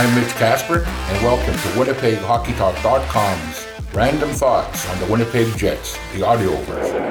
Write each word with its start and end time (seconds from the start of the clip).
I'm 0.00 0.14
Mitch 0.14 0.32
Kasprick, 0.36 0.86
and 0.86 1.22
welcome 1.22 1.52
to 1.52 1.92
WinnipegHockeyTalk.com's 1.92 3.66
Random 3.94 4.30
Thoughts 4.30 4.88
on 4.88 4.98
the 4.98 5.04
Winnipeg 5.12 5.54
Jets, 5.58 5.98
the 6.14 6.24
audio 6.24 6.56
version. 6.62 7.02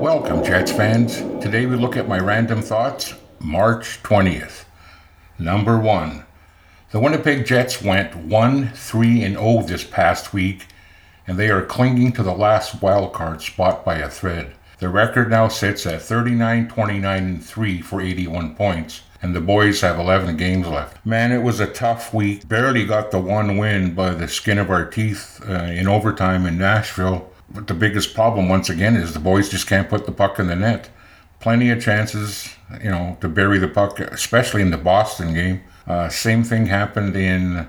Welcome, 0.00 0.42
Jets 0.42 0.72
fans. 0.72 1.18
Today 1.40 1.66
we 1.66 1.76
look 1.76 1.96
at 1.96 2.08
my 2.08 2.18
random 2.18 2.62
thoughts, 2.62 3.14
March 3.38 4.02
20th. 4.02 4.64
Number 5.38 5.78
one, 5.78 6.24
the 6.90 6.98
Winnipeg 6.98 7.46
Jets 7.46 7.80
went 7.80 8.16
1 8.16 8.70
3 8.70 9.20
0 9.20 9.62
this 9.62 9.84
past 9.84 10.32
week, 10.32 10.66
and 11.28 11.38
they 11.38 11.48
are 11.48 11.64
clinging 11.64 12.10
to 12.14 12.24
the 12.24 12.34
last 12.34 12.80
wildcard 12.80 13.40
spot 13.40 13.84
by 13.84 13.98
a 13.98 14.08
thread. 14.08 14.56
The 14.78 14.88
record 14.88 15.28
now 15.28 15.48
sits 15.48 15.86
at 15.86 16.02
39 16.02 16.68
29 16.68 17.40
3 17.40 17.80
for 17.80 18.00
81 18.00 18.54
points, 18.54 19.02
and 19.20 19.34
the 19.34 19.40
boys 19.40 19.80
have 19.80 19.98
11 19.98 20.36
games 20.36 20.68
left. 20.68 21.04
Man, 21.04 21.32
it 21.32 21.42
was 21.42 21.58
a 21.58 21.66
tough 21.66 22.14
week. 22.14 22.46
Barely 22.46 22.84
got 22.84 23.10
the 23.10 23.18
one 23.18 23.56
win 23.56 23.92
by 23.94 24.10
the 24.10 24.28
skin 24.28 24.56
of 24.56 24.70
our 24.70 24.84
teeth 24.84 25.40
uh, 25.48 25.64
in 25.64 25.88
overtime 25.88 26.46
in 26.46 26.58
Nashville. 26.58 27.28
But 27.50 27.66
the 27.66 27.74
biggest 27.74 28.14
problem, 28.14 28.48
once 28.48 28.70
again, 28.70 28.94
is 28.94 29.14
the 29.14 29.18
boys 29.18 29.48
just 29.48 29.66
can't 29.66 29.88
put 29.88 30.06
the 30.06 30.12
puck 30.12 30.38
in 30.38 30.46
the 30.46 30.54
net. 30.54 30.90
Plenty 31.40 31.70
of 31.70 31.82
chances, 31.82 32.48
you 32.80 32.90
know, 32.90 33.16
to 33.20 33.28
bury 33.28 33.58
the 33.58 33.68
puck, 33.68 33.98
especially 33.98 34.62
in 34.62 34.70
the 34.70 34.78
Boston 34.78 35.34
game. 35.34 35.62
Uh, 35.88 36.08
same 36.08 36.44
thing 36.44 36.66
happened 36.66 37.16
in 37.16 37.66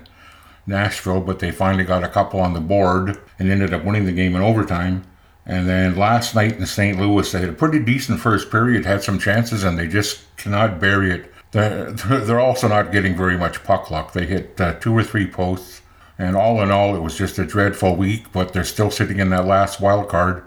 Nashville, 0.64 1.20
but 1.20 1.40
they 1.40 1.50
finally 1.50 1.84
got 1.84 2.04
a 2.04 2.08
couple 2.08 2.38
on 2.38 2.52
the 2.52 2.60
board 2.60 3.18
and 3.40 3.50
ended 3.50 3.74
up 3.74 3.84
winning 3.84 4.04
the 4.04 4.12
game 4.12 4.36
in 4.36 4.42
overtime. 4.42 5.02
And 5.50 5.68
then 5.68 5.96
last 5.96 6.36
night 6.36 6.58
in 6.58 6.64
St. 6.64 6.96
Louis, 6.96 7.32
they 7.32 7.40
had 7.40 7.48
a 7.48 7.52
pretty 7.52 7.80
decent 7.80 8.20
first 8.20 8.52
period, 8.52 8.86
had 8.86 9.02
some 9.02 9.18
chances, 9.18 9.64
and 9.64 9.76
they 9.76 9.88
just 9.88 10.20
cannot 10.36 10.78
bury 10.78 11.10
it. 11.10 11.34
They're, 11.50 11.90
they're 11.92 12.38
also 12.38 12.68
not 12.68 12.92
getting 12.92 13.16
very 13.16 13.36
much 13.36 13.64
puck 13.64 13.90
luck. 13.90 14.12
They 14.12 14.26
hit 14.26 14.60
uh, 14.60 14.74
two 14.74 14.96
or 14.96 15.02
three 15.02 15.26
posts, 15.26 15.82
and 16.20 16.36
all 16.36 16.62
in 16.62 16.70
all, 16.70 16.94
it 16.94 17.00
was 17.00 17.18
just 17.18 17.36
a 17.40 17.44
dreadful 17.44 17.96
week, 17.96 18.30
but 18.30 18.52
they're 18.52 18.62
still 18.62 18.92
sitting 18.92 19.18
in 19.18 19.30
that 19.30 19.44
last 19.44 19.80
wild 19.80 20.08
card, 20.08 20.44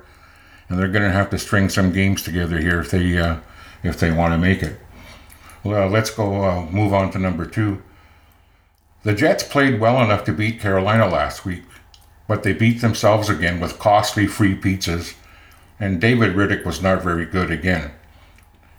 and 0.70 0.80
they're 0.80 0.88
going 0.88 1.04
to 1.04 1.12
have 1.12 1.30
to 1.32 1.38
string 1.38 1.68
some 1.68 1.92
games 1.92 2.24
together 2.24 2.58
here 2.60 2.80
if 2.80 2.90
they, 2.90 3.18
uh, 3.18 3.40
if 3.84 4.00
they 4.00 4.10
want 4.10 4.32
to 4.34 4.38
make 4.38 4.64
it. 4.64 4.80
Well, 5.66 5.90
let's 5.90 6.12
go 6.12 6.46
uh, 6.46 6.66
move 6.68 6.94
on 6.94 7.12
to 7.12 7.20
number 7.20 7.46
two. 7.46 7.84
The 9.04 9.14
Jets 9.14 9.44
played 9.44 9.82
well 9.82 10.02
enough 10.02 10.24
to 10.24 10.32
beat 10.32 10.62
Carolina 10.62 11.08
last 11.10 11.44
week 11.44 11.64
but 12.34 12.42
they 12.42 12.52
beat 12.52 12.82
themselves 12.82 13.30
again 13.30 13.60
with 13.60 13.78
costly 13.78 14.26
free 14.26 14.56
pizzas, 14.56 15.14
and 15.80 16.02
David 16.02 16.34
Rittich 16.36 16.66
was 16.66 16.82
not 16.82 17.04
very 17.04 17.28
good 17.28 17.52
again. 17.52 17.92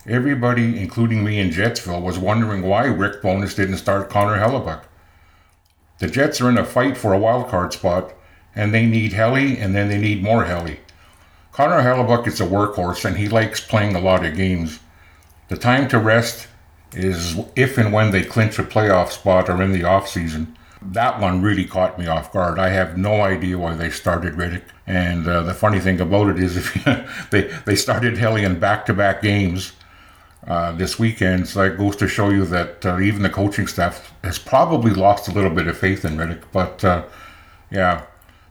Everybody, 0.08 0.76
including 0.76 1.22
me 1.22 1.38
in 1.38 1.50
Jetsville, 1.50 2.02
was 2.02 2.18
wondering 2.18 2.62
why 2.62 2.86
Rick 2.86 3.22
Bowness 3.22 3.54
didn't 3.54 3.76
start 3.76 4.10
Connor 4.10 4.40
Hellebuyck. 4.40 4.82
The 6.00 6.08
Jets 6.08 6.40
are 6.40 6.48
in 6.48 6.58
a 6.58 6.64
fight 6.64 6.96
for 6.96 7.12
a 7.12 7.18
wild 7.20 7.46
card 7.46 7.72
spot, 7.72 8.12
and 8.56 8.74
they 8.74 8.86
need 8.86 9.12
Helly, 9.12 9.56
and 9.56 9.72
then 9.72 9.88
they 9.88 9.98
need 9.98 10.20
more 10.20 10.46
Helly. 10.46 10.80
Connor 11.52 11.82
Hellebuyck 11.82 12.26
is 12.26 12.40
a 12.40 12.46
workhorse, 12.46 13.04
and 13.04 13.18
he 13.18 13.28
likes 13.28 13.60
playing 13.60 13.94
a 13.94 14.00
lot 14.00 14.26
of 14.26 14.34
games. 14.34 14.80
The 15.46 15.56
time 15.56 15.86
to 15.90 16.00
rest 16.00 16.48
is 16.92 17.38
if 17.54 17.78
and 17.78 17.92
when 17.92 18.10
they 18.10 18.24
clinch 18.24 18.58
a 18.58 18.64
playoff 18.64 19.12
spot 19.12 19.48
or 19.48 19.62
in 19.62 19.70
the 19.70 19.84
off 19.84 20.08
season 20.08 20.56
that 20.92 21.20
one 21.20 21.42
really 21.42 21.64
caught 21.64 21.98
me 21.98 22.06
off 22.06 22.32
guard. 22.32 22.58
I 22.58 22.68
have 22.68 22.98
no 22.98 23.22
idea 23.22 23.58
why 23.58 23.74
they 23.74 23.90
started 23.90 24.34
Rittich. 24.34 24.62
And 24.86 25.26
uh, 25.26 25.42
the 25.42 25.54
funny 25.54 25.80
thing 25.80 26.00
about 26.00 26.28
it 26.28 26.38
is, 26.38 26.56
if 26.86 27.30
they 27.30 27.42
they 27.64 27.76
started 27.76 28.18
Helly 28.18 28.44
in 28.44 28.58
back-to-back 28.58 29.22
games 29.22 29.72
uh, 30.46 30.72
this 30.72 30.98
weekend, 30.98 31.48
so 31.48 31.62
that 31.62 31.78
goes 31.78 31.96
to 31.96 32.08
show 32.08 32.30
you 32.30 32.44
that 32.46 32.84
uh, 32.84 33.00
even 33.00 33.22
the 33.22 33.30
coaching 33.30 33.66
staff 33.66 34.12
has 34.22 34.38
probably 34.38 34.92
lost 34.92 35.28
a 35.28 35.32
little 35.32 35.50
bit 35.50 35.66
of 35.66 35.76
faith 35.76 36.04
in 36.04 36.16
Rittich. 36.16 36.42
But 36.52 36.84
uh, 36.84 37.04
yeah, 37.70 38.04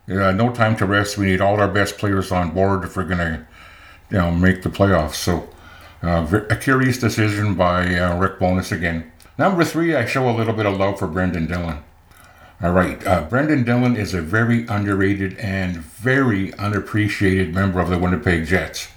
no 0.06 0.52
time 0.52 0.76
to 0.76 0.86
rest. 0.86 1.16
We 1.16 1.26
need 1.26 1.40
all 1.40 1.60
our 1.60 1.68
best 1.68 1.98
players 1.98 2.32
on 2.32 2.50
board 2.50 2.84
if 2.84 2.96
we're 2.96 3.04
gonna, 3.04 3.46
you 4.10 4.18
know, 4.18 4.30
make 4.30 4.62
the 4.62 4.70
playoffs. 4.70 5.14
So. 5.14 5.48
Uh, 6.02 6.42
a 6.50 6.56
curious 6.56 6.98
decision 6.98 7.54
by 7.54 7.98
uh, 7.98 8.14
Rick 8.18 8.38
Bowness 8.38 8.70
again. 8.70 9.10
Number 9.38 9.64
three, 9.64 9.96
I 9.96 10.04
show 10.04 10.28
a 10.28 10.36
little 10.36 10.52
bit 10.52 10.66
of 10.66 10.76
love 10.76 10.98
for 10.98 11.06
Brendan 11.06 11.46
Dillon. 11.46 11.78
All 12.64 12.72
right. 12.72 13.06
Uh, 13.06 13.20
Brendan 13.20 13.62
Dillon 13.64 13.94
is 13.94 14.14
a 14.14 14.22
very 14.22 14.66
underrated 14.68 15.36
and 15.36 15.76
very 15.76 16.54
unappreciated 16.54 17.52
member 17.52 17.78
of 17.78 17.90
the 17.90 17.98
Winnipeg 17.98 18.46
Jets. 18.46 18.88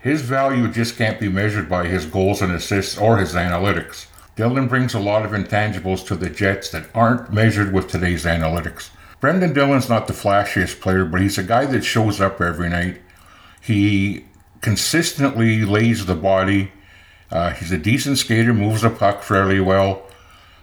His 0.00 0.22
value 0.22 0.68
just 0.68 0.96
can't 0.96 1.18
be 1.18 1.28
measured 1.28 1.68
by 1.68 1.88
his 1.88 2.06
goals 2.06 2.40
and 2.40 2.52
assists 2.52 2.96
or 2.96 3.18
his 3.18 3.34
analytics. 3.34 4.06
Dillon 4.36 4.68
brings 4.68 4.94
a 4.94 5.00
lot 5.00 5.24
of 5.24 5.32
intangibles 5.32 6.06
to 6.06 6.14
the 6.14 6.30
Jets 6.30 6.70
that 6.70 6.86
aren't 6.94 7.32
measured 7.32 7.72
with 7.72 7.88
today's 7.88 8.24
analytics. 8.24 8.90
Brendan 9.18 9.52
Dillon's 9.52 9.88
not 9.88 10.06
the 10.06 10.12
flashiest 10.12 10.80
player, 10.80 11.04
but 11.04 11.20
he's 11.20 11.38
a 11.38 11.42
guy 11.42 11.66
that 11.66 11.82
shows 11.82 12.20
up 12.20 12.40
every 12.40 12.68
night. 12.68 13.00
He 13.60 14.26
consistently 14.60 15.64
lays 15.64 16.06
the 16.06 16.14
body. 16.14 16.70
Uh, 17.32 17.50
he's 17.50 17.72
a 17.72 17.78
decent 17.78 18.18
skater, 18.18 18.54
moves 18.54 18.82
the 18.82 18.90
puck 18.90 19.24
fairly 19.24 19.58
well. 19.58 20.04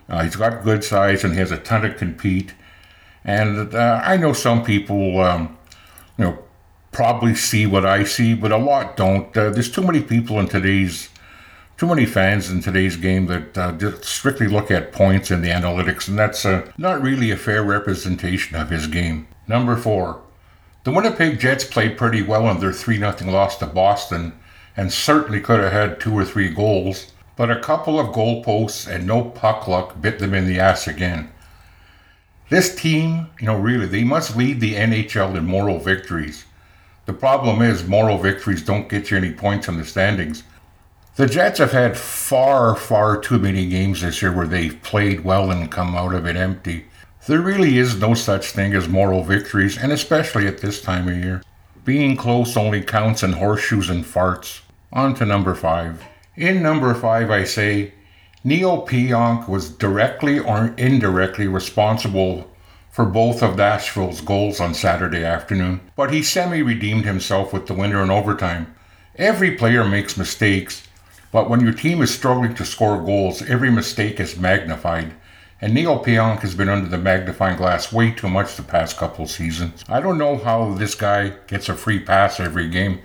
Uh, 0.10 0.24
he's 0.24 0.36
got 0.36 0.64
good 0.64 0.84
size 0.84 1.24
and 1.24 1.34
he 1.34 1.40
has 1.40 1.52
a 1.52 1.58
ton 1.58 1.82
to 1.84 1.94
compete. 1.94 2.54
And 3.24 3.76
uh, 3.76 4.02
I 4.04 4.18
know 4.18 4.34
some 4.34 4.64
people, 4.64 5.22
um, 5.22 5.58
you 6.18 6.26
know, 6.26 6.40
probably 6.92 7.36
see 7.36 7.66
what 7.66 7.86
I 7.86 8.04
see, 8.04 8.34
but 8.34 8.52
a 8.52 8.58
lot 8.58 8.98
don't. 8.98 9.36
Uh, 9.38 9.50
there's 9.52 9.72
too 9.72 9.84
many 9.84 10.02
people 10.02 10.40
in 10.40 10.48
today's, 10.48 11.10
too 11.78 11.88
many 11.88 12.06
fans 12.06 12.50
in 12.50 12.62
today's 12.62 12.96
game 12.96 13.28
that 13.28 13.58
uh, 13.58 14.02
strictly 14.02 14.48
look 14.48 14.72
at 14.72 14.92
points 14.92 15.32
and 15.32 15.44
the 15.44 15.50
analytics, 15.50 16.08
and 16.08 16.18
that's 16.18 16.46
uh, 16.46 16.70
not 16.78 17.02
really 17.02 17.30
a 17.32 17.38
fair 17.38 17.64
representation 17.64 18.56
of 18.56 18.70
his 18.70 18.88
game. 18.88 19.28
Number 19.48 19.76
four, 19.76 20.22
the 20.84 20.92
Winnipeg 20.92 21.40
Jets 21.40 21.66
played 21.66 21.98
pretty 21.98 22.22
well 22.22 22.50
in 22.50 22.60
their 22.60 22.74
3 22.74 22.98
0 22.98 23.16
loss 23.26 23.58
to 23.58 23.68
Boston 23.68 24.34
and 24.76 24.94
certainly 24.94 25.42
could 25.42 25.60
have 25.60 25.74
had 25.74 26.00
two 26.00 26.14
or 26.14 26.24
three 26.24 26.50
goals 26.50 27.12
but 27.40 27.50
a 27.50 27.58
couple 27.62 27.98
of 27.98 28.08
goalposts 28.08 28.86
and 28.86 29.08
no 29.08 29.24
puck 29.24 29.66
luck 29.66 30.02
bit 30.02 30.20
them 30.20 30.34
in 30.34 30.46
the 30.46 30.60
ass 30.60 30.90
again. 30.90 31.32
This 32.50 32.76
team, 32.76 33.30
you 33.40 33.48
know, 33.48 33.58
really, 33.58 33.86
they 33.86 34.04
must 34.04 34.36
lead 34.36 34.60
the 34.60 34.74
NHL 34.74 35.38
in 35.38 35.46
moral 35.46 35.80
victories. 35.80 36.44
The 37.06 37.14
problem 37.14 37.62
is, 37.62 37.88
moral 37.88 38.18
victories 38.18 38.62
don't 38.62 38.90
get 38.90 39.10
you 39.10 39.16
any 39.16 39.32
points 39.32 39.70
in 39.70 39.78
the 39.78 39.86
standings. 39.86 40.44
The 41.16 41.28
Jets 41.28 41.60
have 41.60 41.72
had 41.72 41.98
far, 41.98 42.76
far 42.76 43.18
too 43.18 43.40
many 43.40 43.70
games 43.70 44.02
this 44.02 44.22
year 44.22 44.34
where 44.34 44.46
they've 44.46 44.82
played 44.84 45.24
well 45.24 45.50
and 45.50 45.72
come 45.72 45.96
out 45.96 46.14
of 46.14 46.26
it 46.26 46.36
empty. 46.36 46.88
There 47.26 47.40
really 47.40 47.78
is 47.78 48.02
no 48.02 48.16
such 48.16 48.48
thing 48.48 48.74
as 48.74 48.90
moral 48.90 49.24
victories, 49.24 49.78
and 49.78 49.94
especially 49.94 50.46
at 50.46 50.58
this 50.58 50.82
time 50.82 51.08
of 51.08 51.16
year. 51.16 51.42
Being 51.86 52.18
close 52.18 52.58
only 52.58 52.82
counts 52.82 53.24
in 53.24 53.32
horseshoes 53.32 53.90
and 53.90 54.04
farts. 54.04 54.60
On 54.92 55.16
to 55.16 55.26
number 55.26 55.56
five. 55.56 56.04
In 56.40 56.64
number 56.64 56.94
five, 56.94 57.30
I 57.30 57.44
say 57.44 57.92
Neil 58.46 58.88
Pionk 58.88 59.50
was 59.50 59.70
directly 59.70 60.40
or 60.40 60.74
indirectly 60.78 61.48
responsible 61.48 62.50
for 62.90 63.04
both 63.04 63.44
of 63.44 63.58
Nashville's 63.58 64.22
goals 64.22 64.62
on 64.62 64.74
Saturday 64.74 65.26
afternoon, 65.26 65.82
but 65.98 66.14
he 66.14 66.24
semi 66.24 66.62
redeemed 66.62 67.04
himself 67.04 67.52
with 67.52 67.68
the 67.68 67.74
winner 67.74 68.02
in 68.02 68.10
overtime. 68.10 68.74
Every 69.18 69.58
player 69.58 69.84
makes 69.84 70.16
mistakes, 70.16 70.88
but 71.34 71.50
when 71.50 71.60
your 71.60 71.74
team 71.74 72.02
is 72.02 72.16
struggling 72.16 72.56
to 72.56 72.64
score 72.64 73.04
goals, 73.04 73.42
every 73.42 73.70
mistake 73.70 74.22
is 74.22 74.40
magnified. 74.40 75.12
And 75.60 75.74
Neil 75.74 76.02
Pionk 76.02 76.40
has 76.40 76.56
been 76.56 76.70
under 76.70 76.88
the 76.88 76.98
magnifying 76.98 77.58
glass 77.58 77.92
way 77.92 78.12
too 78.12 78.30
much 78.30 78.56
the 78.56 78.64
past 78.64 78.96
couple 78.96 79.28
seasons. 79.28 79.84
I 79.90 80.00
don't 80.00 80.18
know 80.18 80.38
how 80.38 80.72
this 80.74 80.96
guy 80.96 81.34
gets 81.48 81.68
a 81.68 81.76
free 81.76 82.00
pass 82.00 82.40
every 82.40 82.70
game 82.70 83.00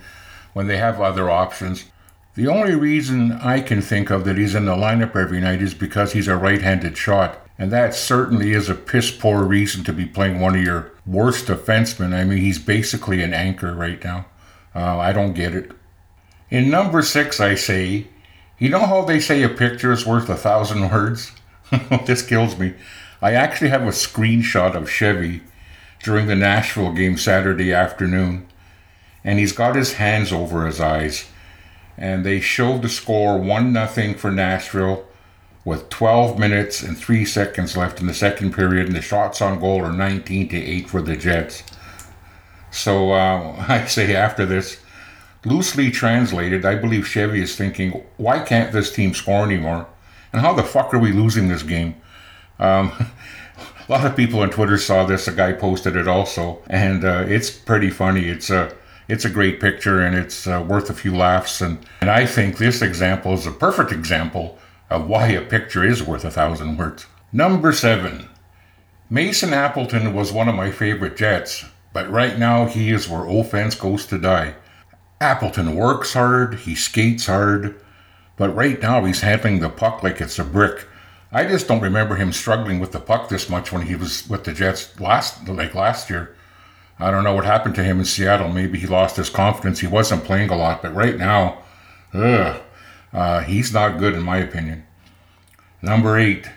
when 0.53 0.69
they 0.69 0.77
have 0.77 1.01
other 1.01 1.29
options. 1.29 1.87
The 2.35 2.49
only 2.49 2.75
reason 2.75 3.33
I 3.33 3.61
can 3.61 3.81
think 3.81 4.11
of 4.11 4.25
that 4.25 4.37
he's 4.37 4.57
in 4.57 4.65
the 4.65 4.75
lineup 4.75 5.15
every 5.15 5.41
night 5.41 5.63
is 5.63 5.73
because 5.73 6.13
he's 6.13 6.27
a 6.27 6.37
right 6.37 6.61
handed 6.61 6.99
shot. 6.99 7.41
And 7.57 7.71
that 7.71 7.95
certainly 7.95 8.53
is 8.53 8.69
a 8.69 8.75
piss 8.75 9.13
poor 9.13 9.45
reason 9.45 9.85
to 9.85 9.93
be 9.93 10.05
playing 10.05 10.41
one 10.41 10.57
of 10.57 10.63
your 10.63 10.91
worst 11.07 11.47
defensemen. 11.47 12.13
I 12.13 12.25
mean, 12.25 12.39
he's 12.39 12.59
basically 12.59 13.23
an 13.23 13.33
anchor 13.33 13.73
right 13.73 14.03
now. 14.03 14.27
Uh, 14.75 14.99
I 14.99 15.13
don't 15.13 15.35
get 15.35 15.55
it. 15.55 15.71
In 16.51 16.71
number 16.71 17.03
six, 17.03 17.39
I 17.39 17.55
say, 17.55 18.09
you 18.59 18.69
know 18.69 18.85
how 18.85 19.05
they 19.05 19.21
say 19.21 19.45
a 19.45 19.49
picture 19.49 19.93
is 19.93 20.05
worth 20.05 20.29
a 20.29 20.35
thousand 20.35 20.91
words? 20.91 21.31
this 22.07 22.23
kills 22.23 22.59
me. 22.59 22.75
I 23.23 23.35
actually 23.35 23.71
have 23.71 23.83
a 23.83 23.91
screenshot 23.91 24.75
of 24.75 24.91
Chevy 24.91 25.43
during 26.03 26.27
the 26.27 26.35
Nashville 26.35 26.93
game 26.93 27.17
Saturday 27.17 27.73
afternoon, 27.73 28.49
and 29.23 29.39
he's 29.39 29.53
got 29.53 29.77
his 29.77 29.95
hands 29.95 30.33
over 30.33 30.67
his 30.67 30.81
eyes 30.81 31.27
and 31.97 32.25
they 32.25 32.41
showed 32.41 32.83
the 32.83 32.89
score 32.89 33.39
1 33.39 33.73
0 33.89 34.15
for 34.15 34.31
Nashville 34.31 35.07
with 35.65 35.89
12 35.89 36.39
minutes 36.39 36.83
and 36.83 36.97
3 36.97 37.25
seconds 37.25 37.77
left 37.77 38.01
in 38.01 38.07
the 38.07 38.15
second 38.15 38.53
period, 38.55 38.87
and 38.87 38.97
the 38.97 39.03
shots 39.03 39.41
on 39.41 39.61
goal 39.61 39.83
are 39.85 39.93
19 39.93 40.49
to 40.49 40.57
8 40.57 40.91
for 40.91 41.03
the 41.03 41.17
Jets. 41.17 41.63
So 42.71 43.13
uh, 43.13 43.65
I 43.69 43.87
say 43.87 44.15
after 44.15 44.45
this, 44.45 44.79
Loosely 45.47 45.91
translated, 45.91 46.65
I 46.65 46.75
believe 46.77 47.07
Chevy 47.07 47.43
is 47.43 47.55
thinking, 47.55 48.03
why 48.17 48.39
can't 48.39 48.73
this 48.73 48.91
team 48.91 49.13
score 49.13 49.45
anymore? 49.45 49.87
And 50.33 50.41
how 50.41 50.55
the 50.55 50.63
fuck 50.63 50.95
are 50.95 50.99
we 50.99 51.13
losing 51.13 51.49
this 51.49 51.63
game? 51.63 51.97
Um, 52.59 52.93
a 53.89 53.93
lot 53.93 54.07
of 54.07 54.17
people 54.17 54.41
on 54.41 54.51
Twitter 54.51 54.79
saw 54.79 55.05
this. 55.05 55.29
A 55.29 55.33
guy 55.33 55.53
posted 55.53 55.97
it 55.97 56.09
also, 56.09 56.63
and 56.69 57.05
uh, 57.05 57.25
it's 57.29 57.51
pretty 57.51 57.91
funny. 57.91 58.29
It's 58.29 58.49
a 58.49 58.75
it's 59.09 59.25
a 59.25 59.31
great 59.31 59.61
picture, 59.61 60.01
and 60.01 60.17
it's 60.17 60.47
uh, 60.47 60.65
worth 60.67 60.91
a 60.91 60.95
few 60.95 61.17
laughs. 61.17 61.61
And 61.61 61.79
and 62.01 62.11
I 62.11 62.27
think 62.27 62.59
this 62.59 62.83
example 62.83 63.33
is 63.35 63.47
a 63.47 63.53
perfect 63.53 63.93
example 63.93 64.59
of 64.91 65.09
why 65.09 65.29
a 65.29 65.43
picture 65.43 65.85
is 65.85 66.03
worth 66.03 66.25
a 66.25 66.31
thousand 66.31 66.77
words. 66.77 67.07
Number 67.33 67.73
seven, 67.73 68.29
Mason 69.11 69.53
Appleton 69.53 70.15
was 70.15 70.33
one 70.33 70.49
of 70.49 70.55
my 70.55 70.71
favorite 70.71 71.17
Jets, 71.17 71.65
but 71.93 72.11
right 72.11 72.39
now 72.39 72.67
he 72.67 72.91
is 72.91 73.09
where 73.09 73.27
offense 73.29 73.75
goes 73.75 74.07
to 74.07 74.19
die. 74.19 74.55
Appleton 75.21 75.75
works 75.75 76.15
hard, 76.15 76.55
he 76.61 76.75
skates 76.75 77.27
hard, 77.27 77.81
but 78.37 78.55
right 78.55 78.81
now 78.81 79.05
he's 79.05 79.21
handling 79.21 79.61
the 79.61 79.69
puck 79.69 80.03
like 80.03 80.21
it's 80.21 80.39
a 80.39 80.45
brick. 80.45 80.87
I 81.33 81.45
just 81.45 81.67
don't 81.67 81.81
remember 81.81 82.15
him 82.15 82.33
struggling 82.33 82.79
with 82.79 82.93
the 82.93 83.01
puck 83.01 83.29
this 83.29 83.49
much 83.49 83.73
when 83.73 83.83
he 83.83 83.97
was 83.97 84.29
with 84.29 84.45
the 84.45 84.53
Jets 84.53 84.99
last 85.01 85.49
like 85.49 85.75
last 85.75 86.09
year. 86.09 86.37
I 87.05 87.11
don't 87.11 87.23
know 87.23 87.35
what 87.35 87.45
happened 87.45 87.75
to 87.75 87.85
him 87.85 87.99
in 87.99 88.07
Seattle. 88.07 88.49
Maybe 88.49 88.79
he 88.79 88.87
lost 88.87 89.17
his 89.17 89.29
confidence. 89.29 89.81
He 89.81 89.87
wasn't 89.87 90.25
playing 90.25 90.49
a 90.49 90.57
lot, 90.57 90.81
but 90.81 90.95
right 90.95 91.19
now, 91.19 91.59
ugh, 92.15 92.63
uh, 93.13 93.41
he's 93.41 93.75
not 93.75 93.99
good 93.99 94.15
in 94.15 94.23
my 94.23 94.39
opinion. 94.39 94.87
Number 95.83 96.19
eight, 96.19 96.49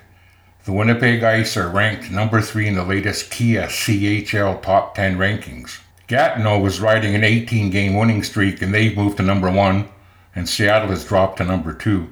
the 0.64 0.72
Winnipeg 0.72 1.22
Ice 1.22 1.58
are 1.58 1.68
ranked 1.68 2.12
number 2.12 2.40
three 2.40 2.66
in 2.66 2.76
the 2.76 2.86
latest 2.86 3.30
Kia 3.30 3.64
CHL 3.64 4.62
Top 4.62 4.96
10 4.96 5.18
rankings. 5.18 5.82
Gatineau 6.08 6.60
was 6.60 6.80
riding 6.80 7.14
an 7.14 7.26
18 7.26 7.70
game 7.70 7.94
winning 7.96 8.24
streak 8.24 8.62
and 8.62 8.74
they've 8.74 8.96
moved 8.96 9.18
to 9.18 9.24
number 9.24 9.52
one, 9.52 9.90
and 10.34 10.48
Seattle 10.48 10.92
has 10.92 11.04
dropped 11.04 11.40
to 11.40 11.44
number 11.44 11.74
two. 11.74 12.08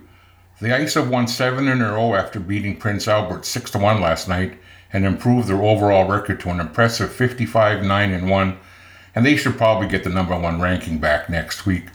The 0.59 0.75
Ice 0.75 0.95
have 0.95 1.09
won 1.09 1.29
seven 1.29 1.69
in 1.69 1.81
a 1.81 1.93
row 1.93 2.15
after 2.15 2.41
beating 2.41 2.75
Prince 2.75 3.07
Albert 3.07 3.45
6 3.45 3.71
to 3.71 3.77
1 3.77 4.01
last 4.01 4.27
night 4.27 4.57
and 4.93 5.05
improved 5.05 5.47
their 5.47 5.61
overall 5.61 6.07
record 6.07 6.39
to 6.41 6.49
an 6.49 6.59
impressive 6.59 7.11
55 7.11 7.83
9 7.83 8.11
and 8.11 8.29
1, 8.29 8.57
and 9.13 9.25
they 9.25 9.35
should 9.35 9.57
probably 9.57 9.87
get 9.87 10.03
the 10.03 10.09
number 10.09 10.37
one 10.37 10.61
ranking 10.61 10.99
back 10.99 11.29
next 11.29 11.65
week. 11.65 11.85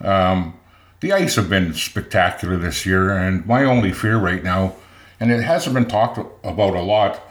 Um, 0.00 0.54
the 1.00 1.12
Ice 1.12 1.36
have 1.36 1.48
been 1.48 1.74
spectacular 1.74 2.56
this 2.56 2.84
year, 2.84 3.10
and 3.10 3.46
my 3.46 3.64
only 3.64 3.92
fear 3.92 4.18
right 4.18 4.42
now, 4.42 4.76
and 5.18 5.30
it 5.30 5.42
hasn't 5.42 5.74
been 5.74 5.86
talked 5.86 6.18
about 6.44 6.74
a 6.74 6.82
lot, 6.82 7.22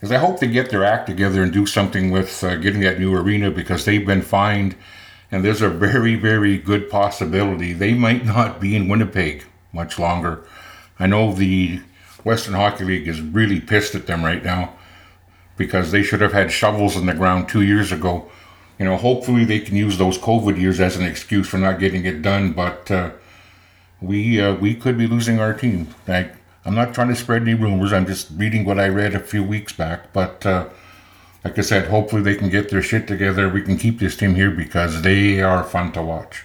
is 0.00 0.12
I 0.12 0.18
hope 0.18 0.40
they 0.40 0.46
get 0.46 0.70
their 0.70 0.84
act 0.84 1.06
together 1.06 1.42
and 1.42 1.52
do 1.52 1.66
something 1.66 2.10
with 2.10 2.42
uh, 2.42 2.56
getting 2.56 2.80
that 2.82 2.98
new 2.98 3.14
arena 3.14 3.50
because 3.50 3.84
they've 3.84 4.06
been 4.06 4.22
fined, 4.22 4.76
and 5.30 5.44
there's 5.44 5.62
a 5.62 5.68
very, 5.68 6.14
very 6.14 6.58
good 6.58 6.88
possibility 6.88 7.72
they 7.72 7.94
might 7.94 8.24
not 8.24 8.60
be 8.60 8.76
in 8.76 8.88
Winnipeg 8.88 9.44
much 9.72 9.98
longer. 9.98 10.44
I 10.98 11.06
know 11.06 11.32
the 11.32 11.80
Western 12.24 12.54
Hockey 12.54 12.84
League 12.84 13.08
is 13.08 13.20
really 13.20 13.60
pissed 13.60 13.94
at 13.94 14.06
them 14.06 14.24
right 14.24 14.44
now 14.44 14.74
because 15.56 15.90
they 15.90 16.02
should 16.02 16.20
have 16.20 16.32
had 16.32 16.52
shovels 16.52 16.96
in 16.96 17.06
the 17.06 17.14
ground 17.14 17.48
two 17.48 17.62
years 17.62 17.92
ago. 17.92 18.30
You 18.78 18.84
know, 18.84 18.96
hopefully 18.96 19.44
they 19.44 19.60
can 19.60 19.76
use 19.76 19.96
those 19.96 20.18
COVID 20.18 20.60
years 20.60 20.80
as 20.80 20.96
an 20.96 21.04
excuse 21.04 21.48
for 21.48 21.58
not 21.58 21.78
getting 21.78 22.04
it 22.04 22.20
done, 22.20 22.52
but 22.52 22.90
uh, 22.90 23.10
we 24.00 24.40
uh, 24.40 24.54
we 24.54 24.74
could 24.74 24.98
be 24.98 25.06
losing 25.06 25.40
our 25.40 25.54
team. 25.54 25.94
Like, 26.06 26.34
I'm 26.64 26.74
not 26.74 26.92
trying 26.92 27.08
to 27.08 27.16
spread 27.16 27.42
any 27.42 27.54
rumors. 27.54 27.92
I'm 27.92 28.06
just 28.06 28.28
reading 28.34 28.64
what 28.64 28.78
I 28.78 28.88
read 28.88 29.14
a 29.14 29.20
few 29.20 29.42
weeks 29.42 29.72
back. 29.72 30.12
But 30.12 30.44
uh, 30.44 30.68
like 31.44 31.58
I 31.58 31.62
said, 31.62 31.88
hopefully 31.88 32.22
they 32.22 32.34
can 32.34 32.50
get 32.50 32.68
their 32.68 32.82
shit 32.82 33.06
together. 33.06 33.48
We 33.48 33.62
can 33.62 33.78
keep 33.78 33.98
this 33.98 34.16
team 34.16 34.34
here 34.34 34.50
because 34.50 35.02
they 35.02 35.40
are 35.40 35.64
fun 35.64 35.92
to 35.92 36.02
watch. 36.02 36.44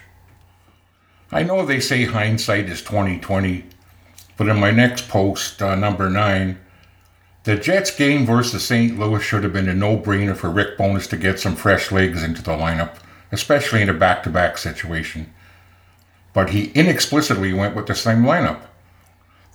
I 1.30 1.42
know 1.42 1.64
they 1.64 1.80
say 1.80 2.04
hindsight 2.04 2.66
is 2.66 2.82
2020, 2.82 3.64
but 4.42 4.50
in 4.50 4.58
my 4.58 4.72
next 4.72 5.08
post, 5.08 5.62
uh, 5.62 5.76
number 5.76 6.10
nine, 6.10 6.58
the 7.44 7.54
Jets 7.54 7.94
game 7.94 8.26
versus 8.26 8.66
St. 8.66 8.98
Louis 8.98 9.22
should 9.22 9.44
have 9.44 9.52
been 9.52 9.68
a 9.68 9.72
no-brainer 9.72 10.34
for 10.34 10.50
Rick 10.50 10.76
Bowness 10.76 11.06
to 11.10 11.16
get 11.16 11.38
some 11.38 11.54
fresh 11.54 11.92
legs 11.92 12.24
into 12.24 12.42
the 12.42 12.50
lineup, 12.50 12.96
especially 13.30 13.82
in 13.82 13.88
a 13.88 13.94
back-to-back 13.94 14.58
situation. 14.58 15.32
But 16.32 16.50
he 16.50 16.72
inexplicably 16.72 17.52
went 17.52 17.76
with 17.76 17.86
the 17.86 17.94
same 17.94 18.24
lineup. 18.24 18.62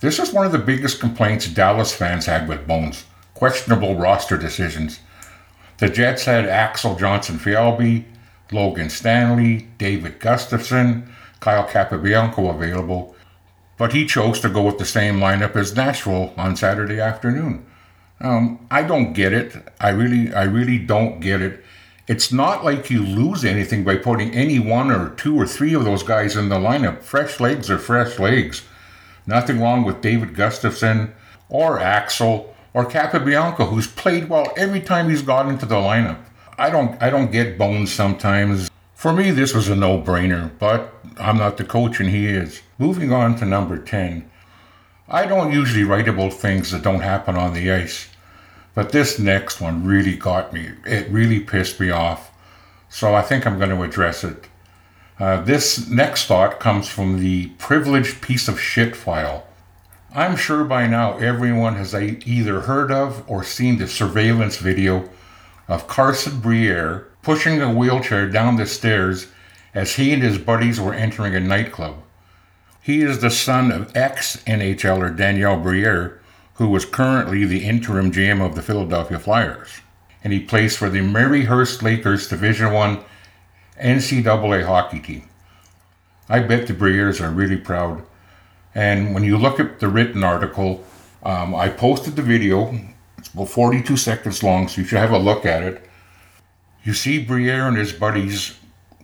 This 0.00 0.18
is 0.18 0.32
one 0.32 0.46
of 0.46 0.52
the 0.52 0.58
biggest 0.58 1.00
complaints 1.00 1.46
Dallas 1.48 1.94
fans 1.94 2.24
had 2.24 2.48
with 2.48 2.66
Bones 2.66 3.04
questionable 3.34 3.94
roster 3.94 4.38
decisions. 4.38 5.00
The 5.76 5.90
Jets 5.90 6.24
had 6.24 6.46
Axel 6.46 6.96
Jonsson-Fjallby, 6.96 8.06
Logan 8.52 8.88
Stanley, 8.88 9.68
David 9.76 10.18
Gustafsson, 10.18 11.06
Kyle 11.40 11.68
Capobianco 11.68 12.54
available, 12.54 13.14
but 13.78 13.92
he 13.92 14.04
chose 14.04 14.40
to 14.40 14.48
go 14.48 14.62
with 14.62 14.78
the 14.78 14.84
same 14.84 15.16
lineup 15.16 15.56
as 15.56 15.74
Nashville 15.74 16.34
on 16.36 16.56
Saturday 16.56 17.00
afternoon. 17.00 17.64
Um, 18.20 18.66
I 18.70 18.82
don't 18.82 19.12
get 19.12 19.32
it. 19.32 19.54
I 19.80 19.90
really, 19.90 20.34
I 20.34 20.42
really 20.42 20.78
don't 20.78 21.20
get 21.20 21.40
it. 21.40 21.64
It's 22.08 22.32
not 22.32 22.64
like 22.64 22.90
you 22.90 23.02
lose 23.02 23.44
anything 23.44 23.84
by 23.84 23.96
putting 23.96 24.34
any 24.34 24.58
one 24.58 24.90
or 24.90 25.10
two 25.10 25.36
or 25.38 25.46
three 25.46 25.74
of 25.74 25.84
those 25.84 26.02
guys 26.02 26.36
in 26.36 26.48
the 26.48 26.56
lineup. 26.56 27.02
Fresh 27.02 27.38
legs 27.38 27.70
are 27.70 27.78
fresh 27.78 28.18
legs. 28.18 28.62
Nothing 29.26 29.60
wrong 29.60 29.84
with 29.84 30.00
David 30.00 30.34
Gustafsson 30.34 31.12
or 31.48 31.78
Axel 31.78 32.54
or 32.72 32.86
Capobianco, 32.86 33.68
who's 33.68 33.86
played 33.86 34.28
well 34.28 34.52
every 34.56 34.80
time 34.80 35.10
he's 35.10 35.22
got 35.22 35.48
into 35.48 35.66
the 35.66 35.74
lineup. 35.74 36.18
I 36.58 36.70
don't 36.70 37.00
I 37.00 37.10
don't 37.10 37.30
get 37.30 37.58
bones 37.58 37.92
sometimes. 37.92 38.67
For 38.98 39.12
me, 39.12 39.30
this 39.30 39.54
was 39.54 39.68
a 39.68 39.76
no-brainer, 39.76 40.50
but 40.58 40.92
I'm 41.20 41.38
not 41.38 41.56
the 41.56 41.62
coach 41.62 42.00
and 42.00 42.08
he 42.08 42.26
is. 42.26 42.62
Moving 42.78 43.12
on 43.12 43.36
to 43.36 43.44
number 43.44 43.78
10. 43.78 44.28
I 45.08 45.24
don't 45.24 45.52
usually 45.52 45.84
write 45.84 46.08
about 46.08 46.32
things 46.32 46.72
that 46.72 46.82
don't 46.82 47.02
happen 47.02 47.36
on 47.36 47.54
the 47.54 47.70
ice, 47.70 48.08
but 48.74 48.90
this 48.90 49.16
next 49.20 49.60
one 49.60 49.86
really 49.86 50.16
got 50.16 50.52
me. 50.52 50.72
It 50.84 51.08
really 51.10 51.38
pissed 51.38 51.78
me 51.78 51.90
off. 51.90 52.32
So 52.88 53.14
I 53.14 53.22
think 53.22 53.46
I'm 53.46 53.56
going 53.56 53.70
to 53.70 53.84
address 53.84 54.24
it. 54.24 54.48
Uh, 55.20 55.42
this 55.42 55.88
next 55.88 56.26
thought 56.26 56.58
comes 56.58 56.88
from 56.88 57.20
the 57.20 57.50
privileged 57.50 58.20
piece 58.20 58.48
of 58.48 58.60
shit 58.60 58.96
file. 58.96 59.46
I'm 60.12 60.34
sure 60.34 60.64
by 60.64 60.88
now 60.88 61.18
everyone 61.18 61.76
has 61.76 61.94
either 61.94 62.62
heard 62.62 62.90
of 62.90 63.22
or 63.30 63.44
seen 63.44 63.78
the 63.78 63.86
surveillance 63.86 64.56
video 64.56 65.08
of 65.68 65.86
Carson 65.86 66.40
Briere 66.40 67.06
pushing 67.28 67.60
a 67.60 67.70
wheelchair 67.70 68.26
down 68.26 68.56
the 68.56 68.64
stairs 68.64 69.26
as 69.74 69.96
he 69.96 70.14
and 70.14 70.22
his 70.22 70.38
buddies 70.38 70.80
were 70.80 70.94
entering 70.94 71.34
a 71.34 71.40
nightclub. 71.40 71.94
He 72.80 73.02
is 73.02 73.20
the 73.20 73.30
son 73.30 73.70
of 73.70 73.94
ex 73.94 74.38
NHLer 74.44 75.14
Daniel 75.14 75.58
Briere, 75.58 76.22
who 76.54 76.68
was 76.68 76.86
currently 76.86 77.44
the 77.44 77.66
interim 77.66 78.10
GM 78.10 78.42
of 78.42 78.54
the 78.54 78.62
Philadelphia 78.62 79.18
Flyers, 79.18 79.68
and 80.24 80.32
he 80.32 80.40
plays 80.40 80.74
for 80.74 80.88
the 80.88 81.00
Mercyhurst 81.00 81.82
Lakers 81.82 82.30
Division 82.30 82.72
One 82.72 83.00
NCAA 83.78 84.64
hockey 84.64 85.00
team. 85.00 85.28
I 86.30 86.40
bet 86.40 86.66
the 86.66 86.72
Brieres 86.72 87.20
are 87.20 87.30
really 87.30 87.58
proud. 87.58 88.04
And 88.74 89.12
when 89.12 89.22
you 89.22 89.36
look 89.36 89.60
at 89.60 89.80
the 89.80 89.88
written 89.88 90.24
article, 90.24 90.82
um, 91.22 91.54
I 91.54 91.68
posted 91.68 92.16
the 92.16 92.22
video. 92.22 92.74
It's 93.18 93.28
about 93.28 93.50
42 93.50 93.98
seconds 93.98 94.42
long, 94.42 94.66
so 94.66 94.80
you 94.80 94.86
should 94.86 94.98
have 94.98 95.12
a 95.12 95.18
look 95.18 95.44
at 95.44 95.62
it. 95.62 95.87
You 96.88 96.94
see 96.94 97.22
Briere 97.22 97.68
and 97.68 97.76
his 97.76 97.92
buddies 97.92 98.56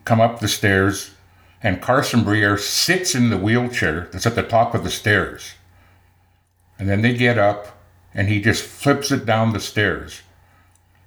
come 0.07 0.19
up 0.19 0.41
the 0.41 0.49
stairs, 0.49 1.11
and 1.63 1.83
Carson 1.83 2.25
Briere 2.25 2.57
sits 2.57 3.15
in 3.15 3.29
the 3.29 3.37
wheelchair 3.37 4.09
that's 4.11 4.25
at 4.25 4.37
the 4.37 4.43
top 4.43 4.75
of 4.75 4.85
the 4.85 4.91
stairs. 4.91 5.53
And 6.79 6.89
then 6.89 7.03
they 7.03 7.13
get 7.13 7.37
up, 7.37 7.79
and 8.15 8.27
he 8.31 8.41
just 8.41 8.65
flips 8.65 9.11
it 9.11 9.27
down 9.27 9.53
the 9.53 9.61
stairs. 9.61 10.23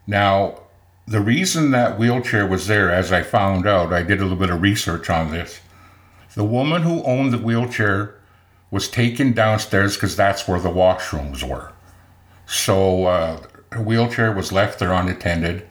Now, 0.05 0.59
the 1.07 1.19
reason 1.19 1.71
that 1.71 1.97
wheelchair 1.97 2.45
was 2.45 2.67
there, 2.67 2.91
as 2.91 3.11
I 3.11 3.23
found 3.23 3.65
out, 3.65 3.91
I 3.91 4.03
did 4.03 4.19
a 4.19 4.21
little 4.21 4.37
bit 4.37 4.51
of 4.51 4.61
research 4.61 5.09
on 5.09 5.31
this. 5.31 5.61
The 6.35 6.45
woman 6.45 6.83
who 6.83 7.01
owned 7.05 7.33
the 7.33 7.39
wheelchair 7.39 8.19
was 8.69 8.87
taken 8.87 9.33
downstairs 9.33 9.95
because 9.95 10.15
that's 10.15 10.47
where 10.47 10.59
the 10.59 10.69
washrooms 10.69 11.41
were. 11.41 11.71
So 12.45 13.05
uh, 13.05 13.41
her 13.71 13.81
wheelchair 13.81 14.31
was 14.31 14.51
left 14.51 14.77
there 14.77 14.93
unattended. 14.93 15.66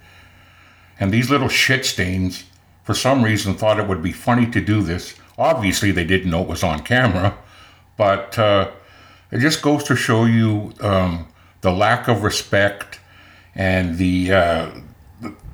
And 0.99 1.13
these 1.13 1.31
little 1.31 1.49
shit 1.49 1.85
stains, 1.85 2.45
for 2.83 2.95
some 2.95 3.23
reason, 3.23 3.55
thought 3.55 3.79
it 3.79 3.87
would 3.87 4.03
be 4.03 4.13
funny 4.13 4.47
to 4.51 4.61
do 4.61 4.83
this. 4.83 5.15
Obviously, 5.39 5.91
they 5.91 6.05
didn't 6.05 6.31
know 6.31 6.43
it 6.43 6.49
was 6.49 6.63
on 6.63 6.83
camera, 6.83 7.37
but 7.97 8.39
uh, 8.39 8.71
it 9.31 9.41
just 9.41 9.61
goes 9.61 9.85
to 9.85 9.97
show 9.97 10.25
you 10.25 10.73
um, 10.81 11.29
the 11.61 11.71
lack 11.73 12.09
of 12.09 12.23
respect 12.23 13.01
and 13.55 13.99
the 13.99 14.33
uh, 14.33 14.71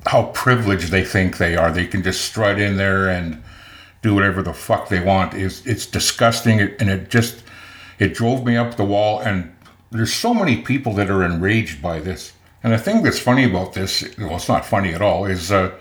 how 0.07 0.27
privileged 0.35 0.91
they 0.91 1.05
think 1.05 1.39
they 1.39 1.57
are. 1.57 1.71
They 1.71 1.87
can 1.87 2.03
just 2.03 2.25
strut 2.25 2.61
in 2.61 2.77
there 2.77 3.09
and 3.09 3.43
do 4.03 4.15
whatever 4.15 4.43
the 4.43 4.53
fuck 4.53 4.89
they 4.89 5.01
want. 5.01 5.35
Is 5.35 5.65
it's 5.67 5.87
disgusting, 5.87 6.61
and 6.61 6.91
it 6.91 7.09
just 7.09 7.43
it 7.99 8.15
drove 8.15 8.45
me 8.45 8.57
up 8.57 8.77
the 8.77 8.85
wall. 8.85 9.21
And 9.21 9.55
there's 9.91 10.13
so 10.13 10.35
many 10.35 10.63
people 10.63 10.93
that 10.95 11.11
are 11.11 11.25
enraged 11.25 11.81
by 11.81 12.01
this. 12.01 12.33
And 12.63 12.73
the 12.73 12.79
thing 12.79 13.03
that's 13.03 13.19
funny 13.19 13.45
about 13.45 13.73
this, 13.73 14.05
well, 14.19 14.37
it's 14.37 14.49
not 14.49 14.65
funny 14.65 14.95
at 14.95 15.03
all, 15.03 15.27
is 15.27 15.51
uh, 15.51 15.73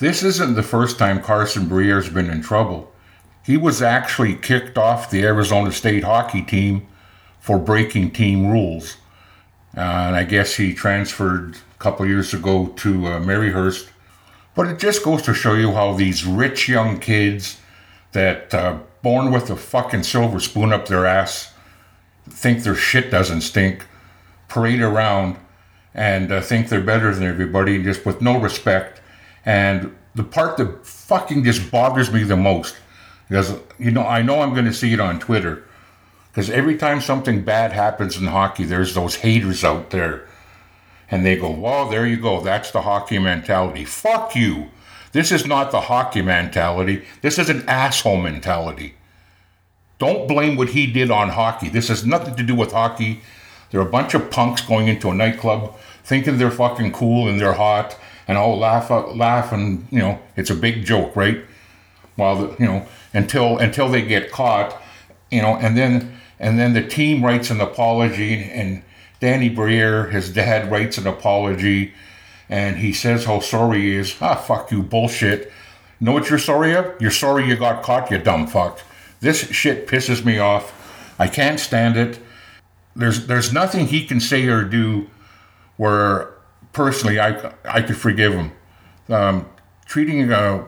This 0.00 0.22
isn't 0.22 0.54
the 0.54 0.62
first 0.62 0.98
time 0.98 1.22
Carson 1.22 1.68
Briere's 1.68 2.08
been 2.08 2.30
in 2.30 2.42
trouble. 2.42 2.90
He 3.44 3.56
was 3.56 3.80
actually 3.80 4.34
kicked 4.34 4.76
off 4.76 5.10
the 5.10 5.22
Arizona 5.22 5.72
State 5.72 6.04
hockey 6.04 6.42
team 6.42 6.86
for 7.38 7.58
breaking 7.58 8.10
team 8.10 8.46
rules. 8.46 8.96
Uh, 9.76 9.80
and 9.80 10.16
I 10.16 10.24
guess 10.24 10.56
he 10.56 10.74
transferred 10.74 11.56
a 11.56 11.78
couple 11.78 12.06
years 12.06 12.34
ago 12.34 12.66
to 12.76 13.06
uh, 13.06 13.20
Mercyhurst. 13.20 13.88
But 14.54 14.66
it 14.66 14.78
just 14.78 15.04
goes 15.04 15.22
to 15.22 15.32
show 15.32 15.54
you 15.54 15.72
how 15.72 15.94
these 15.94 16.26
rich 16.26 16.68
young 16.68 16.98
kids 16.98 17.58
that 18.12 18.52
uh, 18.52 18.78
born 19.02 19.30
with 19.30 19.48
a 19.48 19.56
fucking 19.56 20.02
silver 20.02 20.40
spoon 20.40 20.72
up 20.72 20.88
their 20.88 21.06
ass 21.06 21.54
think 22.28 22.62
their 22.62 22.74
shit 22.74 23.10
doesn't 23.10 23.40
stink, 23.42 23.86
parade 24.48 24.80
around 24.80 25.36
and 25.94 26.30
uh, 26.30 26.40
think 26.40 26.68
they're 26.68 26.80
better 26.80 27.14
than 27.14 27.24
everybody, 27.24 27.82
just 27.82 28.06
with 28.06 28.20
no 28.20 28.38
respect. 28.38 29.00
And 29.44 29.96
the 30.14 30.24
part 30.24 30.56
that 30.58 30.86
fucking 30.86 31.44
just 31.44 31.70
bothers 31.70 32.12
me 32.12 32.22
the 32.22 32.36
most, 32.36 32.76
because 33.28 33.58
you 33.78 33.90
know 33.90 34.04
I 34.04 34.22
know 34.22 34.42
I'm 34.42 34.52
going 34.52 34.66
to 34.66 34.74
see 34.74 34.92
it 34.92 35.00
on 35.00 35.18
Twitter, 35.18 35.64
because 36.30 36.50
every 36.50 36.76
time 36.76 37.00
something 37.00 37.42
bad 37.42 37.72
happens 37.72 38.16
in 38.16 38.26
hockey, 38.26 38.64
there's 38.64 38.94
those 38.94 39.16
haters 39.16 39.64
out 39.64 39.90
there, 39.90 40.26
and 41.10 41.24
they 41.24 41.36
go, 41.36 41.50
"Well, 41.50 41.88
there 41.88 42.06
you 42.06 42.16
go. 42.16 42.40
That's 42.40 42.70
the 42.70 42.82
hockey 42.82 43.18
mentality. 43.18 43.84
Fuck 43.84 44.34
you." 44.34 44.70
This 45.12 45.32
is 45.32 45.44
not 45.44 45.72
the 45.72 45.80
hockey 45.80 46.22
mentality. 46.22 47.04
This 47.20 47.38
is 47.38 47.48
an 47.50 47.68
asshole 47.68 48.20
mentality. 48.20 48.94
Don't 49.98 50.28
blame 50.28 50.56
what 50.56 50.70
he 50.70 50.86
did 50.86 51.10
on 51.10 51.30
hockey. 51.30 51.68
This 51.68 51.88
has 51.88 52.06
nothing 52.06 52.36
to 52.36 52.42
do 52.42 52.54
with 52.54 52.72
hockey. 52.72 53.20
They're 53.70 53.80
a 53.80 53.86
bunch 53.86 54.14
of 54.14 54.30
punks 54.30 54.62
going 54.62 54.88
into 54.88 55.10
a 55.10 55.14
nightclub 55.14 55.76
thinking 56.04 56.38
they're 56.38 56.50
fucking 56.50 56.92
cool 56.92 57.28
and 57.28 57.40
they're 57.40 57.52
hot 57.52 57.96
and 58.26 58.36
all 58.36 58.58
laugh 58.58 58.90
laugh 58.90 59.52
and 59.52 59.86
you 59.90 59.98
know 59.98 60.18
it's 60.36 60.50
a 60.50 60.54
big 60.54 60.84
joke, 60.84 61.14
right? 61.16 61.44
While 62.16 62.36
the, 62.36 62.56
you 62.58 62.66
know 62.66 62.86
until 63.12 63.58
until 63.58 63.88
they 63.88 64.02
get 64.02 64.30
caught, 64.30 64.80
you 65.30 65.42
know, 65.42 65.56
and 65.56 65.76
then 65.76 66.20
and 66.38 66.58
then 66.58 66.72
the 66.72 66.86
team 66.86 67.24
writes 67.24 67.50
an 67.50 67.60
apology 67.60 68.44
and 68.44 68.82
Danny 69.20 69.48
Briere, 69.48 70.10
his 70.10 70.32
dad, 70.32 70.70
writes 70.70 70.96
an 70.98 71.06
apology 71.06 71.92
and 72.48 72.78
he 72.78 72.92
says 72.92 73.26
how 73.26 73.40
sorry 73.40 73.82
he 73.82 73.96
is. 73.96 74.16
Ah, 74.20 74.34
fuck 74.34 74.70
you, 74.72 74.82
bullshit. 74.82 75.52
Know 76.00 76.12
what 76.12 76.30
you're 76.30 76.38
sorry 76.38 76.74
of? 76.74 77.00
You're 77.00 77.10
sorry 77.10 77.46
you 77.46 77.56
got 77.56 77.82
caught, 77.82 78.10
you 78.10 78.18
dumb 78.18 78.46
fuck. 78.46 78.80
This 79.20 79.50
shit 79.50 79.86
pisses 79.86 80.24
me 80.24 80.38
off. 80.38 80.72
I 81.18 81.28
can't 81.28 81.60
stand 81.60 81.96
it. 81.96 82.18
There's 83.00 83.26
there's 83.26 83.52
nothing 83.52 83.86
he 83.86 84.04
can 84.04 84.20
say 84.20 84.46
or 84.46 84.62
do 84.62 85.08
where 85.76 86.34
personally 86.72 87.18
I 87.18 87.52
I 87.64 87.80
could 87.80 87.96
forgive 87.96 88.34
him. 88.34 88.52
Um, 89.08 89.48
treating 89.86 90.30
uh, 90.30 90.66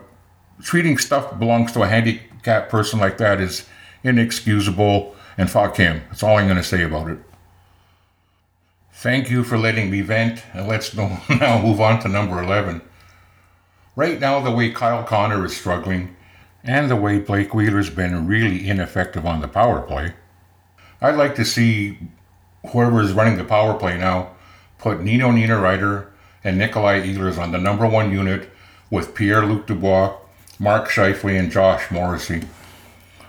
treating 0.61 0.97
stuff 0.97 1.37
belongs 1.37 1.71
to 1.73 1.83
a 1.83 1.87
handicapped 1.87 2.71
person 2.71 2.99
like 2.99 3.19
that 3.19 3.39
is 3.39 3.67
inexcusable, 4.03 5.15
and 5.37 5.49
fuck 5.49 5.77
him. 5.77 6.01
That's 6.09 6.23
all 6.23 6.37
I'm 6.37 6.47
going 6.47 6.57
to 6.57 6.63
say 6.63 6.83
about 6.83 7.09
it. 7.09 7.19
Thank 8.91 9.29
you 9.29 9.43
for 9.43 9.57
letting 9.57 9.91
me 9.91 10.01
vent, 10.01 10.43
and 10.53 10.67
let's 10.67 10.95
now 10.95 11.61
move 11.61 11.79
on 11.79 11.99
to 12.01 12.07
number 12.07 12.41
11. 12.41 12.81
Right 13.95 14.19
now, 14.19 14.39
the 14.39 14.51
way 14.51 14.71
Kyle 14.71 15.03
Connor 15.03 15.45
is 15.45 15.55
struggling, 15.55 16.15
and 16.63 16.89
the 16.89 16.95
way 16.95 17.19
Blake 17.19 17.53
Wheeler's 17.53 17.89
been 17.89 18.27
really 18.27 18.67
ineffective 18.67 19.25
on 19.25 19.41
the 19.41 19.47
power 19.47 19.81
play, 19.81 20.13
I'd 21.01 21.15
like 21.15 21.35
to 21.35 21.45
see 21.45 21.99
whoever 22.67 23.01
is 23.01 23.13
running 23.13 23.37
the 23.37 23.43
power 23.43 23.73
play 23.73 23.97
now 23.97 24.31
put 24.77 25.01
Nino 25.01 25.31
Niederreiter 25.31 26.07
and 26.43 26.57
Nikolai 26.57 27.01
Ehlers 27.01 27.37
on 27.37 27.51
the 27.51 27.57
number 27.57 27.87
one 27.87 28.11
unit 28.11 28.49
with 28.89 29.15
Pierre 29.15 29.45
Luc 29.45 29.65
Dubois, 29.65 30.15
Mark 30.59 30.89
Scheifele, 30.89 31.39
and 31.39 31.51
Josh 31.51 31.89
Morrissey. 31.89 32.43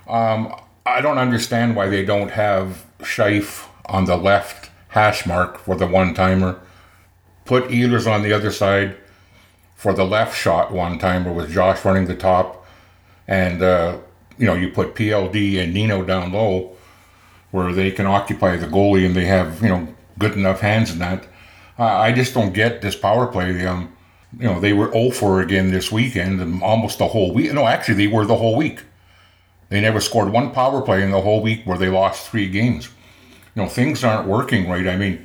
Um, 0.09 0.55
I 0.85 1.01
don't 1.01 1.19
understand 1.19 1.77
why 1.77 1.89
they 1.89 2.05
don't 2.05 2.33
have 2.33 2.85
Scheif 2.99 3.69
on 3.87 4.05
the 4.05 4.17
left 4.17 4.71
hash 4.89 5.27
mark 5.27 5.59
for 5.59 5.77
the 5.77 5.87
one 5.87 6.13
timer. 6.13 6.61
Put 7.45 7.69
Ehlers 7.69 8.11
on 8.11 8.23
the 8.23 8.33
other 8.33 8.51
side 8.51 8.97
for 9.75 9.93
the 9.93 10.05
left 10.05 10.37
shot 10.37 10.73
one 10.73 10.99
timer 10.99 11.33
with 11.33 11.51
Josh 11.51 11.85
running 11.85 12.07
the 12.07 12.15
top 12.15 12.67
and 13.29 13.63
uh, 13.63 13.99
you 14.39 14.47
know 14.47 14.55
you 14.55 14.71
put 14.71 14.95
PLD 14.95 15.63
and 15.63 15.75
Nino 15.75 16.05
down 16.05 16.33
low 16.33 16.74
where 17.55 17.73
they 17.73 17.93
can 17.93 18.05
occupy 18.05 18.57
the 18.57 18.67
goalie 18.67 19.07
and 19.07 19.15
they 19.15 19.27
have 19.27 19.63
you 19.63 19.69
know 19.69 19.87
good 20.19 20.33
enough 20.33 20.59
hands 20.59 20.91
in 20.91 20.99
that. 20.99 21.25
Uh, 21.79 21.85
I 21.85 22.11
just 22.11 22.35
don't 22.35 22.53
get 22.53 22.83
this 22.83 22.97
power 22.97 23.29
play. 23.29 23.65
Um, 23.65 23.93
you 24.37 24.49
know 24.49 24.59
they 24.59 24.73
were 24.73 24.91
0 24.91 25.11
for 25.13 25.41
again 25.41 25.71
this 25.71 25.93
weekend 25.93 26.41
and 26.41 26.61
almost 26.65 26.99
the 26.99 27.07
whole 27.07 27.33
week. 27.33 27.53
No, 27.53 27.69
actually 27.69 27.95
they 27.95 28.09
were 28.09 28.27
the 28.27 28.35
whole 28.35 28.57
week. 28.57 28.83
They 29.69 29.81
never 29.81 30.01
scored 30.01 30.31
one 30.31 30.51
power 30.51 30.83
play 30.83 31.05
in 31.05 31.13
the 31.13 31.21
whole 31.21 31.43
week 31.43 31.63
where 31.65 31.79
they 31.79 31.89
lost 31.89 32.29
three 32.29 32.49
games. 32.49 32.89
You 33.55 33.63
know 33.63 33.69
things 33.69 34.03
aren't 34.03 34.27
working 34.27 34.69
right. 34.69 34.89
I 34.89 34.97
mean, 34.97 35.25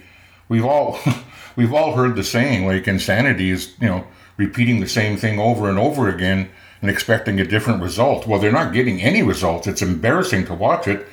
we've 0.50 0.66
all 0.66 1.00
we've 1.56 1.74
all 1.74 1.96
heard 1.96 2.16
the 2.16 2.24
saying 2.24 2.68
like 2.68 2.88
insanity 2.88 3.50
is 3.50 3.74
you 3.82 3.88
know 3.88 4.06
repeating 4.38 4.82
the 4.82 4.88
same 4.88 5.18
thing 5.18 5.40
over 5.40 5.68
and 5.68 5.80
over 5.80 6.08
again 6.08 6.52
and 6.84 6.92
expecting 6.92 7.40
a 7.40 7.44
different 7.44 7.82
result. 7.82 8.28
Well, 8.28 8.40
they're 8.40 8.52
not 8.52 8.72
getting 8.72 9.02
any 9.02 9.24
results. 9.24 9.66
It's 9.66 9.82
embarrassing 9.82 10.46
to 10.46 10.54
watch 10.54 10.88
it, 10.88 11.08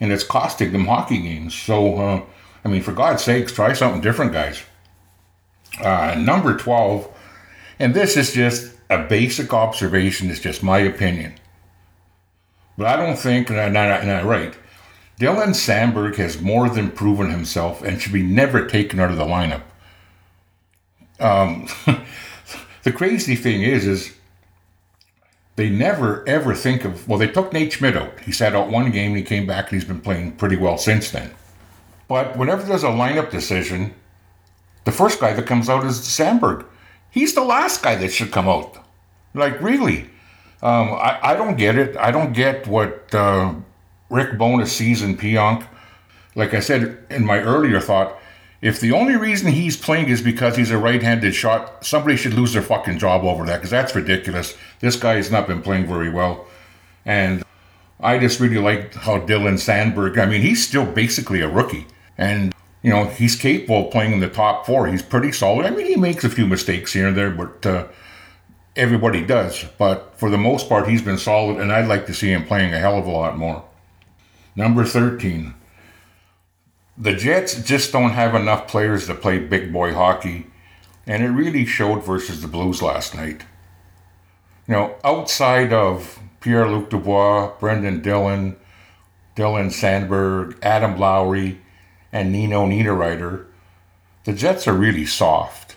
and 0.00 0.12
it's 0.12 0.24
costing 0.24 0.72
them 0.72 0.86
hockey 0.86 1.18
games. 1.18 1.54
So, 1.54 1.96
uh, 1.96 2.22
I 2.64 2.68
mean, 2.68 2.82
for 2.82 2.92
God's 2.92 3.24
sakes, 3.24 3.52
try 3.52 3.72
something 3.72 4.00
different, 4.00 4.32
guys. 4.32 4.62
Uh, 5.80 6.14
number 6.18 6.56
12, 6.56 7.08
and 7.78 7.94
this 7.94 8.16
is 8.16 8.32
just 8.32 8.74
a 8.88 8.98
basic 9.04 9.52
observation, 9.52 10.30
it's 10.30 10.40
just 10.40 10.62
my 10.62 10.78
opinion. 10.78 11.34
But 12.78 12.86
I 12.86 12.96
don't 12.96 13.16
think, 13.18 13.50
and, 13.50 13.58
I, 13.58 13.66
and 13.66 14.10
I'm 14.10 14.26
right, 14.26 14.54
Dylan 15.20 15.54
Samberg 15.54 16.16
has 16.16 16.40
more 16.40 16.68
than 16.68 16.90
proven 16.90 17.30
himself 17.30 17.82
and 17.82 18.00
should 18.00 18.12
be 18.12 18.22
never 18.22 18.66
taken 18.66 19.00
out 19.00 19.10
of 19.10 19.16
the 19.16 19.24
lineup. 19.24 19.62
Um, 21.18 21.68
the 22.82 22.92
crazy 22.92 23.34
thing 23.34 23.62
is, 23.62 23.86
is 23.86 24.14
they 25.56 25.68
never 25.70 26.26
ever 26.28 26.54
think 26.54 26.84
of 26.84 27.08
well 27.08 27.18
they 27.18 27.28
took 27.28 27.52
Nate 27.52 27.72
Schmidt 27.72 27.96
out. 27.96 28.20
He 28.20 28.32
sat 28.32 28.54
out 28.54 28.70
one 28.70 28.90
game 28.90 29.10
and 29.10 29.18
he 29.18 29.24
came 29.24 29.46
back 29.46 29.70
and 29.70 29.80
he's 29.80 29.88
been 29.88 30.00
playing 30.00 30.32
pretty 30.32 30.56
well 30.56 30.78
since 30.78 31.10
then. 31.10 31.32
But 32.08 32.36
whenever 32.36 32.62
there's 32.62 32.84
a 32.84 32.88
lineup 32.88 33.30
decision, 33.30 33.94
the 34.84 34.92
first 34.92 35.18
guy 35.18 35.32
that 35.32 35.46
comes 35.46 35.68
out 35.68 35.84
is 35.84 35.98
Samberg 35.98 36.64
He's 37.16 37.32
the 37.32 37.44
last 37.44 37.82
guy 37.82 37.94
that 37.96 38.12
should 38.12 38.30
come 38.30 38.46
out. 38.46 38.76
Like 39.32 39.58
really. 39.62 40.10
Um, 40.62 40.92
I, 40.92 41.18
I 41.22 41.34
don't 41.34 41.56
get 41.56 41.78
it. 41.78 41.96
I 41.96 42.10
don't 42.10 42.34
get 42.34 42.66
what 42.66 43.14
uh, 43.14 43.54
Rick 44.10 44.36
Bowness 44.36 44.70
sees 44.70 45.00
in 45.00 45.16
Pionk. 45.16 45.66
Like 46.34 46.52
I 46.52 46.60
said 46.60 46.98
in 47.08 47.24
my 47.24 47.38
earlier 47.40 47.80
thought, 47.80 48.18
if 48.62 48.80
the 48.80 48.92
only 48.92 49.16
reason 49.16 49.52
he's 49.52 49.76
playing 49.76 50.08
is 50.08 50.22
because 50.22 50.56
he's 50.56 50.70
a 50.70 50.78
right-handed 50.78 51.34
shot, 51.34 51.84
somebody 51.84 52.16
should 52.16 52.34
lose 52.34 52.54
their 52.54 52.62
fucking 52.62 52.98
job 52.98 53.24
over 53.24 53.44
that 53.46 53.56
because 53.56 53.70
that's 53.70 53.94
ridiculous. 53.94 54.56
This 54.80 54.96
guy 54.96 55.16
has 55.16 55.30
not 55.30 55.46
been 55.46 55.62
playing 55.62 55.86
very 55.86 56.10
well, 56.10 56.46
and 57.04 57.44
I 58.00 58.18
just 58.18 58.40
really 58.40 58.58
like 58.58 58.94
how 58.94 59.18
Dylan 59.18 59.54
Samberg. 59.54 60.18
I 60.18 60.26
mean, 60.26 60.42
he's 60.42 60.66
still 60.66 60.86
basically 60.86 61.40
a 61.40 61.48
rookie, 61.48 61.86
and 62.16 62.54
you 62.82 62.90
know 62.90 63.04
he's 63.04 63.36
capable 63.36 63.86
of 63.86 63.92
playing 63.92 64.12
in 64.12 64.20
the 64.20 64.28
top 64.28 64.66
four. 64.66 64.86
He's 64.86 65.02
pretty 65.02 65.32
solid. 65.32 65.66
I 65.66 65.70
mean, 65.70 65.86
he 65.86 65.96
makes 65.96 66.24
a 66.24 66.30
few 66.30 66.46
mistakes 66.46 66.92
here 66.92 67.08
and 67.08 67.16
there, 67.16 67.30
but 67.30 67.66
uh, 67.66 67.88
everybody 68.74 69.24
does. 69.24 69.64
But 69.76 70.18
for 70.18 70.30
the 70.30 70.38
most 70.38 70.68
part, 70.68 70.88
he's 70.88 71.02
been 71.02 71.18
solid, 71.18 71.60
and 71.60 71.72
I'd 71.72 71.88
like 71.88 72.06
to 72.06 72.14
see 72.14 72.30
him 72.30 72.46
playing 72.46 72.72
a 72.72 72.78
hell 72.78 72.98
of 72.98 73.06
a 73.06 73.10
lot 73.10 73.36
more. 73.36 73.64
Number 74.54 74.84
thirteen 74.84 75.54
the 76.98 77.12
Jets 77.12 77.62
just 77.62 77.92
don't 77.92 78.10
have 78.10 78.34
enough 78.34 78.68
players 78.68 79.06
to 79.06 79.14
play 79.14 79.38
big 79.38 79.72
boy 79.72 79.92
hockey, 79.92 80.46
and 81.06 81.22
it 81.22 81.28
really 81.28 81.66
showed 81.66 82.04
versus 82.04 82.40
the 82.40 82.48
Blues 82.48 82.80
last 82.80 83.14
night. 83.14 83.44
You 84.66 84.74
know, 84.74 84.96
outside 85.04 85.72
of 85.72 86.18
Pierre 86.40 86.68
Luc 86.68 86.90
Dubois, 86.90 87.52
Brendan 87.60 88.00
Dillon, 88.00 88.56
Dylan 89.36 89.66
Samberg, 89.66 90.56
Adam 90.62 90.98
Lowry, 90.98 91.60
and 92.12 92.32
Nino 92.32 92.66
Niederreiter, 92.66 93.46
the 94.24 94.32
Jets 94.32 94.66
are 94.66 94.72
really 94.72 95.06
soft. 95.06 95.76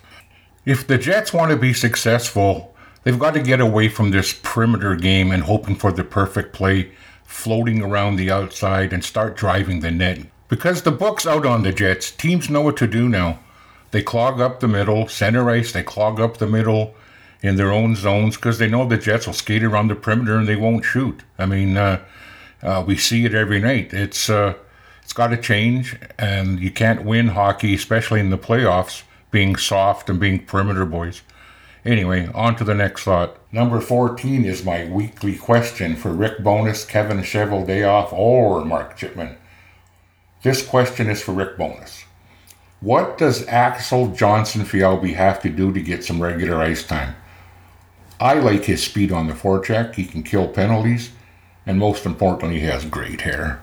If 0.66 0.88
the 0.88 0.98
Jets 0.98 1.34
want 1.34 1.52
to 1.52 1.58
be 1.58 1.74
successful, 1.74 2.76
they've 3.04 3.20
got 3.20 3.34
to 3.34 3.42
get 3.42 3.60
away 3.60 3.90
from 3.90 4.12
this 4.12 4.34
perimeter 4.34 4.96
game 4.96 5.32
and 5.32 5.44
hoping 5.44 5.76
for 5.76 5.92
the 5.92 6.04
perfect 6.04 6.54
play, 6.54 6.92
floating 7.26 7.82
around 7.82 8.16
the 8.16 8.32
outside, 8.32 8.94
and 8.94 9.04
start 9.04 9.36
driving 9.36 9.82
the 9.82 9.92
net. 9.92 10.20
Because 10.50 10.82
the 10.82 10.91
book's 10.91 11.27
out 11.27 11.46
on 11.46 11.63
the 11.63 11.72
Jets, 11.72 12.12
teams 12.12 12.50
know 12.50 12.62
what 12.62 12.75
to 12.77 12.88
do 12.88 13.08
now. 13.08 13.39
They 13.91 14.01
clog 14.01 14.41
up 14.41 14.60
the 14.60 14.68
middle, 14.68 15.08
center 15.08 15.50
ice, 15.50 15.72
they 15.72 15.84
clog 15.84 16.20
up 16.20 16.38
the 16.38 16.48
middle 16.48 16.96
in 17.41 17.56
their 17.56 17.72
own 17.72 17.96
zones 17.96 18.36
because 18.36 18.58
they 18.58 18.68
know 18.68 18.86
the 18.88 18.98
Jets 18.98 19.27
will 19.27 19.34
skate 19.34 19.63
around 19.63 19.88
the 19.88 19.96
perimeter 19.96 20.38
and 20.38 20.48
they 20.48 20.56
won't 20.56 20.84
shoot. 20.84 21.22
I 21.38 21.46
mean, 21.46 21.77
uh, 21.77 22.03
uh, 22.62 22.84
we 22.86 22.98
see 22.98 23.25
it 23.25 23.34
every 23.34 23.60
night. 23.60 23.94
It's 23.94 24.29
uh, 24.29 24.56
it's 25.03 25.13
got 25.13 25.27
to 25.27 25.38
change, 25.38 25.96
and 26.18 26.60
you 26.60 26.70
can't 26.70 27.06
win 27.06 27.29
hockey, 27.29 27.74
especially 27.74 28.20
in 28.20 28.29
the 28.29 28.38
playoffs, 28.38 29.03
being 29.32 29.56
soft 29.56 30.10
and 30.10 30.20
being 30.20 30.46
perimeter 30.46 30.86
boys. 30.86 31.22
Anyway, 31.86 32.27
on 32.34 32.56
to 32.58 32.63
the 32.63 32.75
next 32.75 33.03
thought. 33.03 33.38
Number 33.51 33.79
14 33.79 34.46
is 34.46 34.65
my 34.65 34.86
weekly 34.86 35.36
question 35.36 35.96
for 35.96 36.12
Rick 36.12 36.44
Bowness, 36.44 36.86
Kevin 36.86 37.20
Cheveldayoff, 37.20 38.12
or 38.12 38.65
Mark 38.65 38.98
Chipman. 38.98 39.38
This 40.41 40.65
question 40.65 41.10
is 41.10 41.22
for 41.22 41.34
Rick 41.34 41.58
Bowness. 41.58 42.05
What 42.79 43.17
does 43.17 43.46
Axel 43.48 44.08
Jonsson-Fjallby 44.08 45.13
have 45.15 45.41
to 45.41 45.50
do 45.50 45.74
to 45.74 45.81
get 45.81 46.05
some 46.05 46.24
regular 46.24 46.62
ice 46.62 46.86
time? 46.86 47.15
I 48.22 48.36
like 48.36 48.63
his 48.63 48.81
speed 48.81 49.12
on 49.12 49.27
the 49.27 49.34
forecheck. 49.34 49.96
He 49.96 50.05
can 50.05 50.24
kill 50.24 50.48
penalties. 50.48 51.12
And 51.65 51.77
most 51.77 52.05
importantly, 52.05 52.62
he 52.62 52.65
has 52.67 52.86
great 52.86 53.22
hair. 53.22 53.62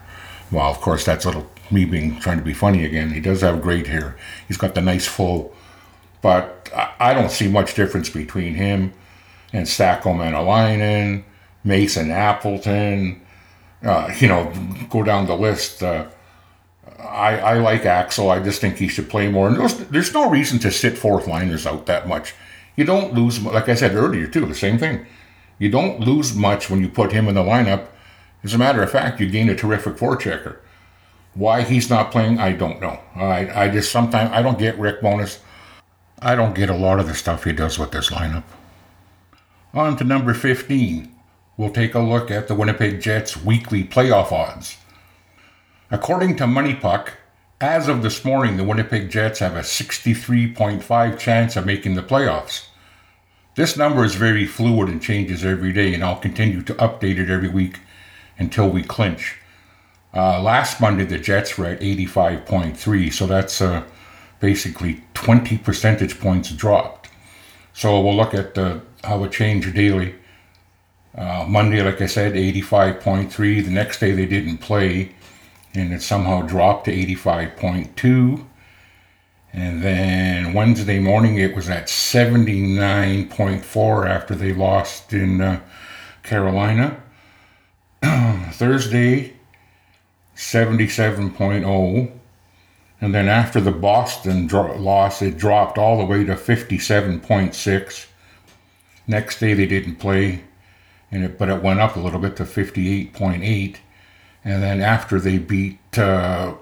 Well, 0.53 0.71
of 0.71 0.81
course, 0.83 1.05
that's 1.07 1.25
little 1.25 1.51
me 1.71 1.87
being 1.87 2.21
trying 2.21 2.39
to 2.39 2.45
be 2.45 2.53
funny 2.53 2.85
again. 2.85 3.11
He 3.11 3.21
does 3.21 3.41
have 3.41 3.63
great 3.63 3.87
hair. 3.87 4.17
He's 4.47 4.59
got 4.59 4.75
the 4.75 4.83
nice 4.83 5.07
full, 5.07 5.55
but 6.21 6.71
I 7.01 7.15
don't 7.15 7.31
see 7.31 7.49
much 7.49 7.75
difference 7.75 8.11
between 8.11 8.55
him 8.55 8.93
and 9.53 9.67
Saku 9.67 10.11
Maenalanen, 10.11 11.25
Mason 11.65 12.11
Appleton. 12.11 13.23
Uh, 13.83 14.15
you 14.19 14.29
know, 14.29 14.53
go 14.91 15.03
down 15.03 15.27
the 15.27 15.37
list. 15.37 15.83
Uh, 15.83 16.07
I, 16.99 17.39
I 17.39 17.55
like 17.59 17.85
Axel. 17.85 18.31
I 18.31 18.41
just 18.41 18.61
think 18.61 18.77
he 18.77 18.89
should 18.89 19.11
play 19.11 19.29
more. 19.29 19.49
And 19.49 19.57
there's, 19.57 19.75
there's 19.75 20.15
no 20.15 20.31
reason 20.31 20.59
to 20.61 20.71
sit 20.71 20.97
fourth 20.97 21.27
liners 21.27 21.67
out 21.67 21.87
that 21.87 22.09
much. 22.09 22.35
You 22.77 22.85
don't 22.85 23.15
lose, 23.15 23.43
like 23.43 23.69
I 23.69 23.75
said 23.75 23.95
earlier 23.95 24.27
too, 24.27 24.47
the 24.47 24.55
same 24.55 24.79
thing. 24.79 25.07
You 25.59 25.71
don't 25.71 26.01
lose 26.01 26.35
much 26.35 26.69
when 26.69 26.81
you 26.81 26.89
put 26.89 27.13
him 27.13 27.29
in 27.29 27.35
the 27.35 27.43
lineup. 27.43 27.87
As 28.45 28.55
a 28.55 28.59
matter 28.59 28.83
of 28.83 28.91
fact, 28.91 29.21
you 29.21 29.29
gain 29.29 29.49
a 29.49 29.55
terrific 29.55 29.97
forechecker. 29.97 30.59
Why 31.35 31.63
he's 31.63 31.91
not 31.91 32.13
playing, 32.13 32.39
I 32.39 32.53
don't 32.53 32.81
know. 32.81 33.01
I, 33.15 33.65
I 33.65 33.69
just 33.69 33.91
sometimes 33.91 34.31
I 34.33 34.43
don't 34.43 34.59
get 34.59 34.79
Rick 34.79 35.01
Bowness. 35.01 35.41
I 36.21 36.35
don't 36.35 36.55
get 36.55 36.71
a 36.71 36.75
lot 36.75 37.01
of 37.01 37.07
the 37.07 37.15
stuff 37.15 37.45
he 37.45 37.53
does 37.53 37.79
with 37.79 37.91
this 37.91 38.11
lineup. 38.11 38.45
On 39.75 39.97
to 39.97 40.05
number 40.05 40.33
15. 40.33 41.15
We'll 41.59 41.71
take 41.71 41.95
a 41.95 42.01
look 42.01 42.31
at 42.31 42.49
the 42.49 42.55
Winnipeg 42.55 43.01
Jets 43.01 43.37
weekly 43.37 43.85
playoff 43.85 44.33
odds. 44.33 44.79
According 45.89 46.35
to 46.37 46.45
MoneyPuck, 46.45 47.11
as 47.61 47.87
of 47.87 48.03
this 48.03 48.25
morning, 48.25 48.57
the 48.57 48.65
Winnipeg 48.65 49.09
Jets 49.09 49.39
have 49.39 49.55
a 49.55 49.61
63.5 49.61 51.19
chance 51.19 51.55
of 51.55 51.65
making 51.65 51.95
the 51.95 52.03
playoffs. 52.03 52.67
This 53.55 53.77
number 53.77 54.05
is 54.05 54.17
very 54.17 54.47
fluid 54.47 54.89
and 54.89 55.01
changes 55.01 55.45
every 55.45 55.73
day, 55.73 55.95
and 55.95 56.03
I'll 56.03 56.19
continue 56.19 56.61
to 56.63 56.75
update 56.75 57.19
it 57.19 57.31
every 57.31 57.49
week 57.49 57.79
until 58.37 58.69
we 58.69 58.83
clinch. 58.83 59.37
Uh, 60.13 60.43
last 60.43 60.81
Monday, 60.81 61.05
the 61.05 61.21
Jets 61.21 61.57
were 61.57 61.67
at 61.67 61.81
85.3, 61.81 63.13
so 63.13 63.27
that's 63.29 63.61
uh, 63.63 63.85
basically 64.41 65.05
20 65.15 65.59
percentage 65.59 66.19
points 66.19 66.51
dropped. 66.51 67.11
So 67.75 68.01
we'll 68.01 68.17
look 68.17 68.35
at 68.35 68.59
uh, 68.59 68.81
how 69.05 69.23
it 69.23 69.31
changed 69.31 69.73
daily. 69.73 70.17
Uh, 71.17 71.47
Monday, 71.49 71.81
like 71.81 72.01
I 72.03 72.07
said, 72.07 72.33
85.3. 72.33 73.65
The 73.65 73.71
next 73.71 74.01
day, 74.01 74.11
they 74.11 74.27
didn't 74.27 74.59
play, 74.59 75.15
and 75.77 75.93
it 75.93 76.03
somehow 76.03 76.43
dropped 76.43 76.87
to 76.87 76.93
85.2. 76.93 78.45
And 79.53 79.83
then 79.83 80.55
Wednesday 80.55 80.99
morning, 80.99 81.37
it 81.37 81.55
was 81.55 81.69
at 81.69 81.87
79.4 81.87 84.09
after 84.09 84.35
they 84.35 84.53
lost 84.53 85.13
in 85.13 85.41
uh, 85.41 85.61
Carolina. 86.23 87.01
Thursday, 88.53 89.35
77.0. 90.35 92.13
And 93.01 93.15
then 93.15 93.29
after 93.29 93.61
the 93.61 93.73
Boston 93.73 94.47
dro- 94.47 94.77
loss, 94.77 95.21
it 95.21 95.37
dropped 95.37 95.79
all 95.79 95.99
the 95.99 96.05
way 96.05 96.25
to 96.25 96.35
57.6. 96.35 98.07
Next 99.07 99.39
day 99.39 99.55
they 99.55 99.67
didn't 99.67 99.97
play, 99.97 100.43
and 101.11 101.25
it, 101.25 101.39
but 101.39 101.49
it 101.49 101.63
went 101.63 101.81
up 101.81 101.97
a 101.97 102.01
little 102.01 102.19
bit 102.19 102.37
to 102.37 102.45
58.8. 102.45 103.77
And 104.47 104.63
then 104.63 104.81
after 104.81 105.21
they 105.21 105.37
beat 105.37 105.99
uh, 105.99 106.55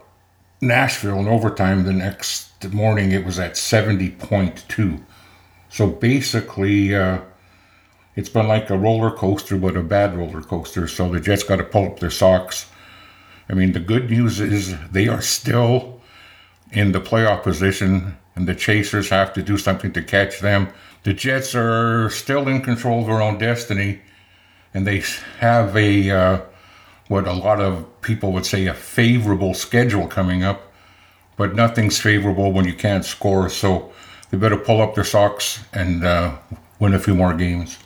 Nashville 0.61 1.21
in 1.21 1.29
overtime 1.29 1.85
the 1.85 1.93
next 1.93 2.73
morning, 2.73 3.13
it 3.13 3.25
was 3.25 3.39
at 3.39 3.53
70.2. 3.53 5.05
So 5.69 5.87
basically, 5.87 6.97
uh, 6.97 7.21
it's 8.17 8.29
been 8.29 8.49
like 8.49 8.71
a 8.71 8.79
roller 8.79 9.13
coaster, 9.13 9.57
but 9.57 9.77
a 9.77 9.83
bad 9.83 10.17
roller 10.17 10.43
coaster. 10.43 10.89
So 10.89 11.09
the 11.11 11.21
Jets 11.21 11.45
got 11.45 11.57
to 11.57 11.65
pull 11.65 11.87
up 11.87 12.01
their 12.01 12.11
socks 12.11 12.67
I 13.49 13.55
mean, 13.55 13.73
the 13.73 13.81
good 13.81 14.11
news 14.11 14.41
is 14.41 14.75
they 14.91 15.09
are 15.09 15.21
still 15.21 16.01
in 16.73 16.93
the 16.93 17.01
playoff 17.01 17.43
position, 17.43 18.17
and 18.35 18.49
the 18.49 18.55
Chasers 18.55 19.11
have 19.11 19.33
to 19.35 19.43
do 19.43 19.59
something 19.59 19.93
to 19.93 20.03
catch 20.03 20.41
them. 20.41 20.69
The 21.03 21.13
Jets 21.13 21.55
are 21.55 22.09
still 22.11 22.49
in 22.49 22.63
control 22.63 23.01
of 23.01 23.07
their 23.07 23.21
own 23.21 23.39
destiny, 23.39 24.01
and 24.73 24.87
they 24.87 25.03
have 25.39 25.77
a 25.77 26.11
uh, 26.11 26.41
what 27.09 27.27
a 27.27 27.33
lot 27.33 27.61
of 27.61 27.87
people 28.01 28.33
would 28.33 28.47
say 28.47 28.67
a 28.67 28.75
favorable 28.75 29.55
schedule 29.55 30.09
coming 30.09 30.43
up, 30.43 30.73
but 31.37 31.55
nothing's 31.55 32.01
favorable 32.01 32.53
when 32.53 32.65
you 32.65 32.75
can't 32.75 33.05
score. 33.05 33.49
So 33.49 33.93
they 34.31 34.39
better 34.39 34.57
pull 34.57 34.81
up 34.81 34.95
their 34.95 35.05
socks 35.05 35.63
and 35.73 36.05
uh, 36.05 36.37
win 36.79 36.95
a 36.95 36.99
few 36.99 37.15
more 37.15 37.35
games. 37.35 37.79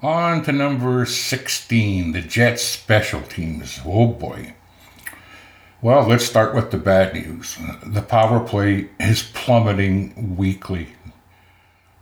On 0.00 0.44
to 0.44 0.52
number 0.52 1.04
16, 1.04 2.12
the 2.12 2.22
Jets 2.22 2.62
special 2.62 3.20
teams. 3.22 3.80
Oh 3.84 4.06
boy. 4.06 4.54
Well, 5.82 6.08
let's 6.08 6.24
start 6.24 6.54
with 6.54 6.70
the 6.70 6.78
bad 6.78 7.14
news. 7.14 7.58
The 7.84 8.02
power 8.02 8.40
play 8.40 8.90
is 8.98 9.22
plummeting 9.22 10.36
weekly. 10.36 10.88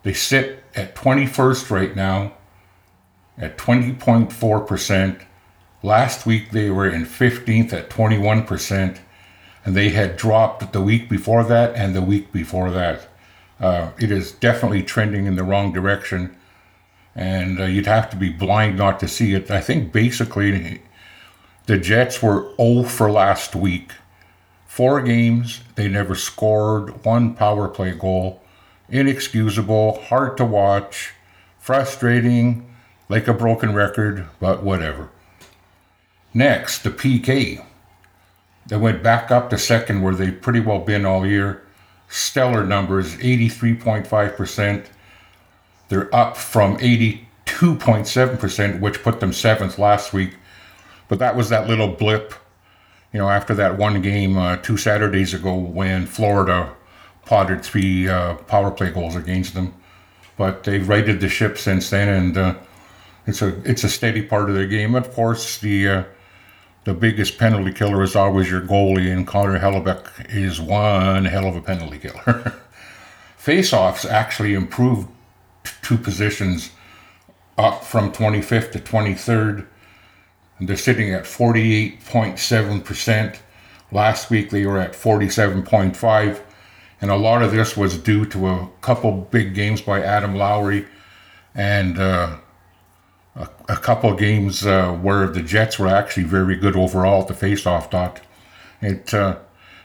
They 0.03 0.13
sit 0.13 0.63
at 0.75 0.95
21st 0.95 1.71
right 1.71 1.97
now 1.97 2.36
at 3.39 3.59
20.4%. 3.59 5.23
Last 5.83 6.27
week 6.27 6.51
they 6.51 6.71
were 6.71 6.89
in 6.89 7.05
15th 7.05 7.73
at 7.73 7.91
21%, 7.91 8.99
and 9.65 9.75
they 9.75 9.91
had 9.91 10.17
dropped 10.17 10.73
the 10.73 10.83
week 10.83 11.09
before 11.09 11.45
that 11.45 11.75
and 11.75 11.95
the 11.95 12.03
week 12.03 12.33
before 12.33 12.71
that. 12.71 13.09
Uh, 13.61 13.91
it 13.99 14.11
is 14.11 14.33
definitely 14.33 14.83
trending 14.83 15.27
in 15.27 15.37
the 15.37 15.45
wrong 15.45 15.73
direction 15.73 16.37
and 17.17 17.59
uh, 17.59 17.65
you'd 17.65 17.87
have 17.87 18.11
to 18.11 18.17
be 18.17 18.29
blind 18.29 18.77
not 18.77 19.01
to 19.01 19.09
see 19.09 19.33
it. 19.33 19.51
I 19.51 19.63
think 19.63 19.91
basically 19.91 20.83
the 21.65 21.79
Jets 21.79 22.23
were 22.23 22.55
0 22.59 22.85
for 22.85 23.11
last 23.11 23.57
week. 23.57 23.93
Four 24.67 25.01
games, 25.01 25.63
they 25.75 25.89
never 25.89 26.15
scored 26.15 27.05
one 27.05 27.35
power 27.35 27.69
play 27.69 27.93
goal. 27.93 28.43
Inexcusable, 28.91 30.03
hard 30.03 30.37
to 30.37 30.45
watch, 30.45 31.15
frustrating, 31.59 32.71
like 33.09 33.29
a 33.29 33.35
broken 33.35 33.75
record, 33.75 34.27
but 34.41 34.63
whatever. 34.63 35.11
Next, 36.35 36.83
the 36.83 36.91
PK. 36.91 37.65
They 38.67 38.77
went 38.77 39.03
back 39.03 39.31
up 39.31 39.49
to 39.51 39.59
second 39.59 40.03
where 40.03 40.15
they've 40.15 40.41
pretty 40.41 40.61
well 40.61 40.81
been 40.81 41.07
all 41.07 41.25
year. 41.25 41.63
Stellar 42.09 42.65
numbers 42.65 43.17
83.5%, 43.17 44.87
they're 45.89 46.15
up 46.15 46.37
from 46.37 46.77
82.7%, 46.79 48.81
which 48.81 49.03
put 49.03 49.19
them 49.21 49.33
seventh 49.33 49.79
last 49.79 50.13
week. 50.13 50.35
But 51.09 51.19
that 51.21 51.37
was 51.37 51.49
that 51.49 51.69
little 51.69 51.89
blip, 51.89 52.35
you 53.13 53.19
know, 53.19 53.29
after 53.29 53.55
that 53.55 53.79
one 53.79 54.03
game 54.03 54.37
uh, 54.37 54.59
two 54.59 54.77
Saturdays 54.77 55.35
ago 55.35 55.55
when 55.55 56.07
Florida 56.07 56.73
potted 57.25 57.65
three 57.65 58.09
uh, 58.09 58.35
power 58.35 58.71
play 58.71 58.91
goals 58.91 59.17
against 59.17 59.55
them. 59.55 59.75
But 60.37 60.65
they've 60.65 60.89
righted 60.89 61.21
the 61.21 61.29
ship 61.29 61.59
since 61.59 61.91
then, 61.91 62.09
and 62.09 62.37
uh, 62.37 62.55
it's 63.27 63.43
a 63.43 63.59
it's 63.69 63.85
a 63.85 63.89
steady 63.89 64.23
part 64.23 64.49
of 64.49 64.55
their 64.55 64.67
game. 64.67 64.95
Of 64.95 65.13
course, 65.13 65.59
the 65.59 65.89
uh, 65.89 66.05
the 66.85 66.95
biggest 66.95 67.39
penalty 67.39 67.73
killer 67.73 68.03
is 68.03 68.15
always 68.15 68.51
your 68.51 68.61
goalie, 68.61 69.13
and 69.13 69.27
Connor 69.27 69.59
Hellebuyck 69.59 70.35
is 70.35 70.61
one 70.61 71.25
hell 71.25 71.49
of 71.49 71.57
a 71.57 71.61
penalty 71.61 71.99
killer. 71.99 72.55
Face-offs 73.37 74.05
actually 74.05 74.55
improved 74.55 75.09
two 75.83 75.99
positions 75.99 76.71
up 77.59 77.85
from 77.85 78.13
25th 78.13 78.73
to 78.73 78.79
23rd. 78.79 79.67
And 80.59 80.69
they're 80.69 80.77
sitting 80.77 81.13
at 81.13 81.25
48.7%. 81.25 83.39
Last 83.93 84.31
week 84.31 84.51
they 84.51 84.67
were 84.67 84.79
at 84.79 84.93
47.5. 84.93 86.41
And 87.01 87.11
a 87.11 87.17
lot 87.17 87.43
of 87.43 87.53
this 87.53 87.77
was 87.77 87.99
due 87.99 88.25
to 88.27 88.47
a 88.47 88.69
couple 88.81 89.13
big 89.13 89.55
games 89.55 89.83
by 89.83 90.03
Adam 90.03 90.35
Lowry 90.35 90.87
and 91.55 91.99
uh, 91.99 92.39
a, 93.37 93.49
a, 93.69 93.77
couple 93.77 94.13
games 94.15 94.67
uh, 94.67 94.93
where 94.93 95.29
the 95.29 95.43
Jets 95.43 95.79
were 95.79 95.89
actually 95.89 96.25
very 96.25 96.57
good 96.57 96.75
overall 96.75 97.23
at 97.23 97.29
the 97.29 97.35
faceoff 97.35 97.91
dot. 97.91 98.21
It 98.81 99.13
uh, 99.15 99.37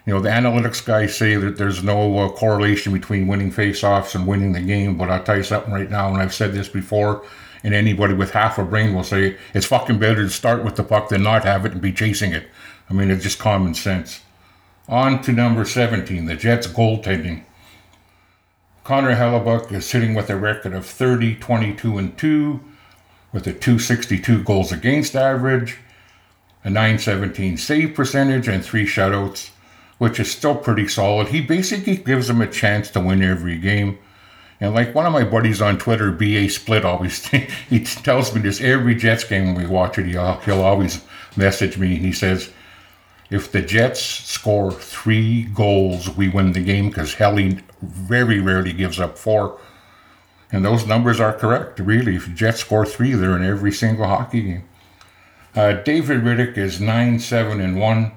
you 0.06 0.14
know, 0.14 0.20
the 0.20 0.30
analytics 0.30 0.84
guys 0.84 1.16
say 1.16 1.36
that 1.36 1.58
there's 1.58 1.84
no 1.84 2.18
uh, 2.18 2.30
correlation 2.30 2.92
between 2.92 3.28
winning 3.28 3.52
faceoffs 3.52 4.16
and 4.16 4.26
winning 4.26 4.54
the 4.54 4.62
game, 4.62 4.98
but 4.98 5.10
I'll 5.10 5.24
tell 5.24 5.38
you 5.38 5.44
something 5.44 5.72
right 5.72 5.90
now, 5.90 6.12
and 6.12 6.18
I've 6.18 6.34
said 6.34 6.54
this 6.54 6.68
before, 6.68 7.24
and 7.64 7.74
anybody 7.76 8.16
with 8.16 8.32
half 8.32 8.58
a 8.58 8.64
brain 8.64 8.96
will 8.96 9.04
say 9.04 9.38
it's 9.54 9.68
fucking 9.68 10.00
better 10.00 10.24
to 10.24 10.30
start 10.30 10.64
with 10.64 10.76
the 10.76 10.84
puck 10.84 11.10
than 11.10 11.22
not 11.22 11.44
have 11.44 11.66
it 11.66 11.74
and 11.74 11.82
be 11.82 11.94
chasing 11.94 12.32
it. 12.32 12.48
I 12.90 12.94
mean, 12.94 13.12
it's 13.12 13.24
just 13.24 13.38
common 13.38 13.76
sense. 13.76 14.22
On 14.90 15.22
to 15.22 15.32
number 15.32 15.64
17, 15.64 16.26
the 16.26 16.36
Jets 16.36 16.66
goaltending. 16.66 17.44
Connor 18.84 19.16
Hellebuyck 19.16 19.72
is 19.72 19.86
sitting 19.86 20.16
with 20.16 20.32
a 20.32 20.36
record 20.36 20.74
of 20.74 20.88
30, 20.88 21.36
22, 21.36 21.98
and 22.00 22.18
2, 22.18 22.60
with 23.34 23.48
a 23.48 23.54
262 23.54 24.44
goals 24.44 24.72
against 24.72 25.16
average, 25.16 25.78
a 26.64 26.70
917 26.70 27.58
save 27.58 27.96
percentage, 27.96 28.48
and 28.48 28.64
three 28.64 28.86
shutouts, 28.86 29.50
which 29.98 30.20
is 30.20 30.32
still 30.32 30.56
pretty 30.56 30.88
solid. 30.88 31.28
He 31.28 31.42
basically 31.42 31.98
gives 31.98 32.28
them 32.28 32.42
a 32.42 32.48
chance 32.48 32.90
to 32.92 33.00
win 33.00 33.24
every 33.24 33.58
game. 33.58 33.98
And 34.60 34.76
like 34.76 34.94
one 34.94 35.08
of 35.08 35.14
my 35.14 35.24
buddies 35.24 35.62
on 35.62 35.80
Twitter, 35.80 36.12
BA 36.12 36.50
Split, 36.50 36.86
always 36.86 37.26
he 37.70 37.84
tells 37.84 38.34
me 38.36 38.42
this 38.42 38.62
every 38.62 38.96
Jets 38.96 39.24
game 39.24 39.54
when 39.54 39.64
we 39.64 39.68
watch 39.68 39.98
it. 39.98 40.06
He'll, 40.06 40.36
he'll 40.42 40.62
always 40.62 41.04
message 41.36 41.78
me 41.78 41.96
and 41.96 42.06
he 42.06 42.14
says, 42.14 42.52
if 43.32 43.52
the 43.52 43.62
Jets 43.62 44.02
score 44.02 44.72
three 44.72 45.44
goals, 45.46 46.16
we 46.16 46.28
win 46.28 46.52
the 46.52 46.64
game 46.64 46.90
because 46.90 47.14
Helly 47.14 47.60
very 47.82 48.40
rarely 48.40 48.74
gives 48.74 49.00
up 49.00 49.18
four. 49.18 49.58
And 50.52 50.66
those 50.66 50.86
numbers 50.86 51.20
are 51.20 51.34
correct, 51.34 51.80
really. 51.80 52.16
If 52.16 52.34
Jets 52.36 52.60
score 52.60 52.86
three, 52.86 53.14
they're 53.14 53.36
in 53.36 53.44
every 53.44 53.72
single 53.72 54.06
hockey 54.06 54.42
game. 54.42 54.64
Uh, 55.56 55.74
David 55.74 56.22
Rittich 56.22 56.58
is 56.58 56.80
9 56.80 57.20
7 57.20 57.60
and 57.60 57.80
1, 57.80 58.12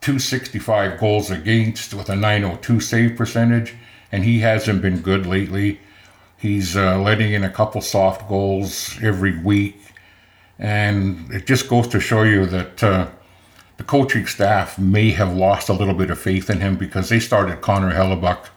265 0.00 0.98
goals 0.98 1.30
against 1.30 1.94
with 1.94 2.08
a 2.08 2.16
902 2.16 2.80
save 2.80 3.16
percentage, 3.16 3.74
and 4.12 4.24
he 4.24 4.40
hasn't 4.40 4.82
been 4.82 5.00
good 5.00 5.26
lately. 5.26 5.80
He's 6.36 6.76
uh, 6.76 6.98
letting 7.00 7.32
in 7.32 7.44
a 7.44 7.50
couple 7.50 7.80
soft 7.80 8.28
goals 8.28 8.98
every 9.02 9.38
week, 9.38 9.78
and 10.58 11.32
it 11.32 11.46
just 11.46 11.68
goes 11.68 11.88
to 11.88 12.00
show 12.00 12.22
you 12.22 12.46
that. 12.46 12.82
Uh, 12.82 13.08
the 13.78 13.84
coaching 13.84 14.26
staff 14.26 14.76
may 14.76 15.12
have 15.12 15.32
lost 15.32 15.68
a 15.68 15.72
little 15.72 15.94
bit 15.94 16.10
of 16.10 16.18
faith 16.18 16.50
in 16.50 16.60
him 16.60 16.76
because 16.76 17.08
they 17.08 17.20
started 17.20 17.60
Connor 17.60 17.92
Hellebuyck 17.92 18.48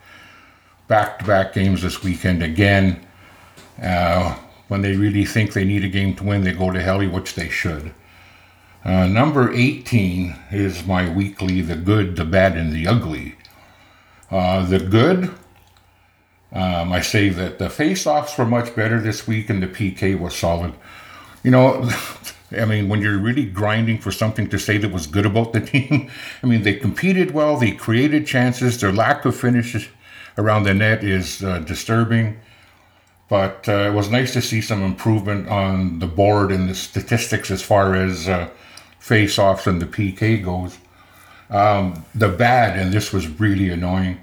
back 0.92 1.18
to 1.18 1.24
back 1.24 1.54
games 1.54 1.84
this 1.84 2.04
weekend 2.04 2.44
again. 2.44 3.00
Uh, 3.82 4.36
when 4.68 4.82
they 4.82 4.94
really 4.98 5.24
think 5.24 5.54
they 5.54 5.64
need 5.64 5.86
a 5.86 5.88
game 5.88 6.14
to 6.14 6.22
win, 6.22 6.44
they 6.44 6.52
go 6.52 6.70
to 6.70 6.82
Helly, 6.82 7.08
which 7.08 7.34
they 7.34 7.48
should. 7.48 7.94
Uh, 8.84 9.08
number 9.08 9.54
18 9.54 10.36
is 10.52 10.86
my 10.86 11.10
weekly 11.10 11.62
The 11.62 11.78
Good, 11.78 12.18
the 12.18 12.26
Bad, 12.26 12.58
and 12.58 12.74
the 12.74 12.88
Ugly. 12.88 13.38
Uh, 14.30 14.66
the 14.66 14.80
Good, 14.80 15.34
um, 16.52 16.92
I 16.92 17.00
say 17.00 17.30
that 17.30 17.58
the 17.58 17.70
face 17.70 18.06
offs 18.06 18.38
were 18.38 18.46
much 18.46 18.76
better 18.76 19.00
this 19.00 19.26
week 19.26 19.50
and 19.50 19.64
the 19.64 19.68
PK 19.68 20.20
was 20.20 20.36
solid. 20.36 20.74
You 21.42 21.52
know, 21.52 21.90
I 22.52 22.66
mean, 22.66 22.90
when 22.90 23.02
you're 23.02 23.18
really 23.18 23.46
grinding 23.46 24.00
for 24.00 24.12
something 24.12 24.50
to 24.50 24.60
say 24.60 24.78
that 24.78 24.92
was 24.92 25.08
good 25.08 25.26
about 25.26 25.54
the 25.54 25.62
team, 25.74 26.12
I 26.44 26.48
mean, 26.48 26.64
they 26.64 26.74
competed 26.74 27.32
well, 27.32 27.56
they 27.56 27.72
created 27.72 28.28
chances. 28.28 28.82
Their 28.82 28.92
lack 28.92 29.24
of 29.24 29.38
finishes 29.38 29.88
around 30.38 30.64
the 30.64 30.74
net 30.74 31.04
is 31.04 31.44
uh, 31.44 31.60
disturbing. 31.60 32.40
But 33.30 33.68
uh, 33.70 33.90
it 33.90 33.94
was 33.94 34.10
nice 34.10 34.34
to 34.34 34.42
see 34.42 34.60
some 34.62 34.84
improvement 34.84 35.48
on 35.48 36.00
the 36.00 36.08
board 36.08 36.52
and 36.52 36.70
the 36.70 36.76
statistics 36.76 37.50
as 37.50 37.62
far 37.62 37.96
as 37.96 38.28
uh, 38.28 38.50
face 39.00 39.40
offs 39.40 39.68
and 39.68 39.82
the 39.82 39.86
PK 39.86 40.44
goes. 40.44 40.78
Um, 41.50 42.06
the 42.14 42.30
bad, 42.30 42.78
and 42.78 42.94
this 42.94 43.14
was 43.14 43.28
really 43.28 43.70
annoying, 43.70 44.20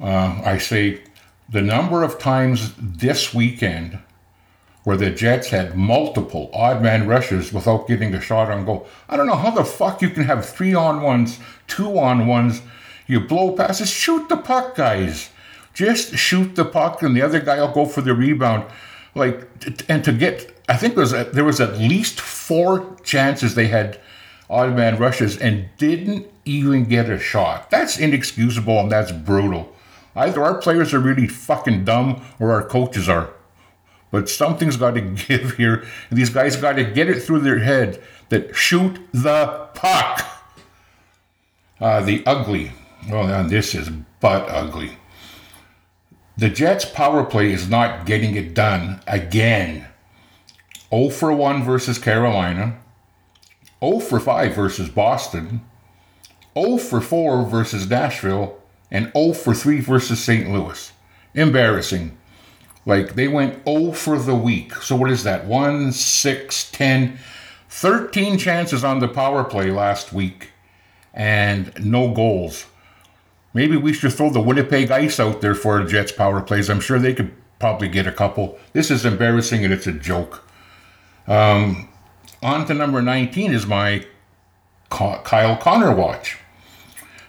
uh, 0.00 0.42
I 0.44 0.58
say 0.58 1.02
the 1.48 1.62
number 1.62 2.02
of 2.02 2.18
times 2.18 2.74
this 2.78 3.32
weekend 3.32 3.98
where 4.84 4.96
the 4.96 5.10
Jets 5.10 5.48
had 5.48 5.76
multiple 5.76 6.48
odd 6.52 6.80
man 6.80 7.08
rushes 7.08 7.52
without 7.52 7.88
getting 7.88 8.14
a 8.14 8.20
shot 8.20 8.50
on 8.50 8.64
goal. 8.64 8.86
I 9.08 9.16
don't 9.16 9.26
know 9.26 9.34
how 9.34 9.50
the 9.50 9.64
fuck 9.64 10.00
you 10.00 10.10
can 10.10 10.22
have 10.24 10.48
three 10.48 10.74
on 10.74 11.02
ones, 11.02 11.40
two 11.66 11.98
on 11.98 12.26
ones, 12.26 12.62
you 13.06 13.20
blow 13.20 13.52
passes, 13.52 13.90
shoot 13.90 14.28
the 14.28 14.36
puck, 14.36 14.76
guys. 14.76 15.30
Just 15.74 16.16
shoot 16.16 16.56
the 16.56 16.64
puck, 16.64 17.02
and 17.02 17.16
the 17.16 17.22
other 17.22 17.40
guy 17.40 17.60
will 17.60 17.72
go 17.72 17.86
for 17.86 18.00
the 18.00 18.14
rebound. 18.14 18.64
Like, 19.14 19.48
and 19.88 20.04
to 20.04 20.12
get, 20.12 20.54
I 20.68 20.76
think 20.76 20.94
there 20.94 21.02
was, 21.02 21.12
there 21.32 21.44
was 21.44 21.60
at 21.60 21.78
least 21.78 22.20
four 22.20 22.96
chances 23.02 23.54
they 23.54 23.68
had 23.68 24.00
odd 24.48 24.74
man 24.76 24.98
rushes 24.98 25.36
and 25.36 25.68
didn't 25.78 26.26
even 26.44 26.84
get 26.84 27.10
a 27.10 27.18
shot. 27.18 27.70
That's 27.70 27.98
inexcusable 27.98 28.80
and 28.80 28.90
that's 28.90 29.12
brutal. 29.12 29.74
Either 30.14 30.42
our 30.42 30.58
players 30.58 30.94
are 30.94 31.00
really 31.00 31.26
fucking 31.26 31.84
dumb 31.84 32.22
or 32.38 32.52
our 32.52 32.62
coaches 32.62 33.08
are. 33.08 33.30
But 34.10 34.28
something's 34.28 34.76
got 34.76 34.94
to 34.94 35.00
give 35.28 35.56
here. 35.56 35.84
And 36.10 36.18
these 36.18 36.30
guys 36.30 36.56
got 36.56 36.74
to 36.74 36.84
get 36.84 37.08
it 37.08 37.22
through 37.22 37.40
their 37.40 37.58
head 37.58 38.02
that 38.28 38.56
shoot 38.56 38.98
the 39.12 39.68
puck. 39.74 40.24
Uh, 41.80 42.00
the 42.00 42.24
ugly. 42.24 42.72
Well, 43.08 43.28
now 43.28 43.44
this 43.44 43.74
is 43.74 43.88
butt 44.20 44.48
ugly. 44.48 44.98
The 46.36 46.50
Jets' 46.50 46.84
power 46.84 47.24
play 47.24 47.52
is 47.52 47.68
not 47.68 48.04
getting 48.04 48.34
it 48.34 48.52
done 48.52 49.00
again. 49.06 49.86
0 50.90 51.10
for 51.10 51.32
1 51.32 51.62
versus 51.62 51.98
Carolina, 51.98 52.78
0 53.80 54.00
for 54.00 54.18
5 54.18 54.54
versus 54.54 54.88
Boston, 54.88 55.62
0 56.58 56.78
for 56.78 57.00
4 57.00 57.46
versus 57.46 57.88
Nashville, 57.88 58.58
and 58.90 59.12
0 59.16 59.32
for 59.34 59.54
3 59.54 59.80
versus 59.80 60.22
St. 60.22 60.50
Louis. 60.50 60.92
Embarrassing. 61.34 62.16
Like 62.84 63.14
they 63.14 63.28
went 63.28 63.64
0 63.64 63.92
for 63.92 64.18
the 64.18 64.34
week. 64.34 64.74
So 64.74 64.96
what 64.96 65.10
is 65.10 65.22
that? 65.24 65.46
1, 65.46 65.92
6, 65.92 66.70
10, 66.70 67.18
13 67.68 68.38
chances 68.38 68.82
on 68.84 68.98
the 68.98 69.08
power 69.08 69.44
play 69.44 69.70
last 69.70 70.12
week 70.12 70.50
and 71.14 71.72
no 71.84 72.12
goals. 72.12 72.66
Maybe 73.56 73.78
we 73.78 73.94
should 73.94 74.12
throw 74.12 74.28
the 74.28 74.42
Winnipeg 74.42 74.90
Ice 74.90 75.18
out 75.18 75.40
there 75.40 75.54
for 75.54 75.82
Jets 75.82 76.12
power 76.12 76.42
plays. 76.42 76.68
I'm 76.68 76.78
sure 76.78 76.98
they 76.98 77.14
could 77.14 77.32
probably 77.58 77.88
get 77.88 78.06
a 78.06 78.12
couple. 78.12 78.58
This 78.74 78.90
is 78.90 79.06
embarrassing 79.06 79.64
and 79.64 79.72
it's 79.72 79.86
a 79.86 79.92
joke. 79.92 80.46
Um, 81.26 81.88
on 82.42 82.66
to 82.66 82.74
number 82.74 83.00
19 83.00 83.54
is 83.54 83.66
my 83.66 84.04
Kyle 84.90 85.56
Connor 85.56 85.94
watch. 85.94 86.36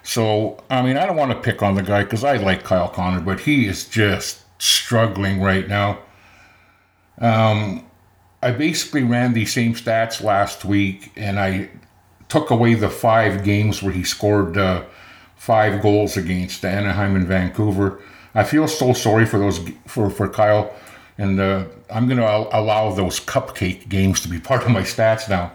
So, 0.03 0.61
I 0.69 0.81
mean, 0.81 0.97
I 0.97 1.05
don't 1.05 1.15
want 1.15 1.31
to 1.31 1.39
pick 1.39 1.63
on 1.63 1.75
the 1.75 1.81
guy 1.81 2.03
because 2.03 2.25
I 2.25 2.35
like 2.35 2.65
Kyle 2.65 2.89
Connor, 2.89 3.21
but 3.21 3.39
he 3.39 3.65
is 3.65 3.87
just 3.87 4.43
struggling 4.61 5.39
right 5.39 5.65
now. 5.65 5.99
Um, 7.19 7.85
I 8.43 8.51
basically 8.51 9.03
ran 9.03 9.31
the 9.31 9.45
same 9.45 9.75
stats 9.75 10.21
last 10.21 10.65
week, 10.65 11.09
and 11.15 11.39
I 11.39 11.69
took 12.27 12.49
away 12.49 12.73
the 12.73 12.89
five 12.89 13.45
games 13.45 13.81
where 13.81 13.93
he 13.93 14.03
scored 14.03 14.57
uh, 14.57 14.83
five 15.37 15.81
goals 15.81 16.17
against 16.17 16.65
Anaheim 16.65 17.15
and 17.15 17.27
Vancouver. 17.27 17.99
I 18.35 18.43
feel 18.43 18.67
so 18.67 18.93
sorry 18.93 19.25
for 19.25 19.39
those 19.39 19.59
for 19.85 20.09
for 20.09 20.27
Kyle, 20.27 20.73
and 21.17 21.39
uh, 21.39 21.65
I'm 21.89 22.07
going 22.07 22.19
to 22.19 22.57
allow 22.57 22.91
those 22.91 23.19
cupcake 23.19 23.89
games 23.89 24.21
to 24.21 24.27
be 24.27 24.39
part 24.49 24.63
of 24.63 24.71
my 24.71 24.81
stats 24.81 25.29
now. 25.29 25.51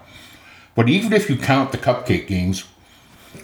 But 0.74 0.88
even 0.88 1.12
if 1.12 1.28
you 1.28 1.36
count 1.36 1.70
the 1.70 1.78
cupcake 1.78 2.26
games, 2.26 2.64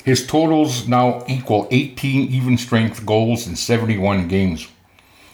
his 0.05 0.27
totals 0.27 0.89
now 0.89 1.25
equal 1.29 1.69
18 1.71 2.31
even 2.31 2.57
strength 2.57 3.05
goals 3.05 3.47
in 3.47 3.57
71 3.57 4.29
games. 4.29 4.69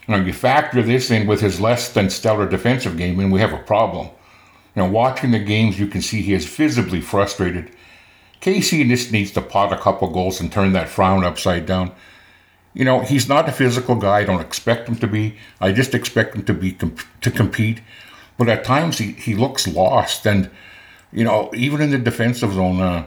Now 0.07 0.17
you 0.17 0.33
factor 0.33 0.83
this 0.83 1.11
in 1.11 1.27
with 1.27 1.41
his 1.41 1.61
less 1.61 1.93
than 1.93 2.11
stellar 2.11 2.49
defensive 2.49 2.97
game, 2.97 3.21
and 3.21 3.33
we 3.33 3.41
have 3.41 3.53
a 3.53 3.59
problem. 3.59 4.11
Now, 4.77 4.89
watching 4.89 5.31
the 5.31 5.39
games, 5.39 5.79
you 5.79 5.87
can 5.87 6.03
see 6.03 6.21
he 6.21 6.35
is 6.35 6.47
visibly 6.47 7.01
frustrated. 7.01 7.71
Casey 8.45 8.87
just 8.87 9.11
needs 9.11 9.31
to 9.31 9.41
pot 9.41 9.73
a 9.73 9.79
couple 9.79 10.07
goals 10.11 10.39
and 10.39 10.53
turn 10.53 10.75
that 10.75 10.91
frown 10.91 11.25
upside 11.25 11.65
down. 11.65 11.93
You 12.75 12.85
know, 12.85 13.01
he's 13.01 13.27
not 13.27 13.49
a 13.49 13.53
physical 13.53 13.95
guy. 13.95 14.19
I 14.19 14.25
don't 14.25 14.43
expect 14.43 14.87
him 14.87 14.97
to 14.97 15.07
be. 15.07 15.37
I 15.63 15.73
just 15.73 15.95
expect 15.95 16.37
him 16.37 16.45
to 16.45 16.53
be 16.53 16.73
to 17.23 17.31
compete. 17.31 17.81
But 18.37 18.51
at 18.51 18.63
times 18.63 18.99
he, 18.99 19.13
he 19.13 19.35
looks 19.35 19.67
lost, 19.67 20.27
and 20.27 20.51
you 21.11 21.25
know, 21.25 21.51
even 21.55 21.81
in 21.81 21.91
the 21.91 21.97
defensive 21.97 22.53
zone, 22.53 22.83
uh, 22.83 23.07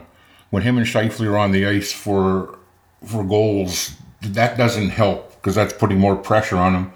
when 0.50 0.64
him 0.64 0.76
and 0.76 0.84
Scheifele 0.84 1.30
are 1.30 1.38
on 1.38 1.52
the 1.52 1.66
ice 1.66 1.92
for 1.92 2.58
for 3.04 3.22
goals, 3.22 3.92
that 4.20 4.58
doesn't 4.58 4.90
help 4.90 5.36
because 5.36 5.54
that's 5.54 5.72
putting 5.72 6.00
more 6.00 6.16
pressure 6.16 6.56
on 6.56 6.74
him. 6.74 6.92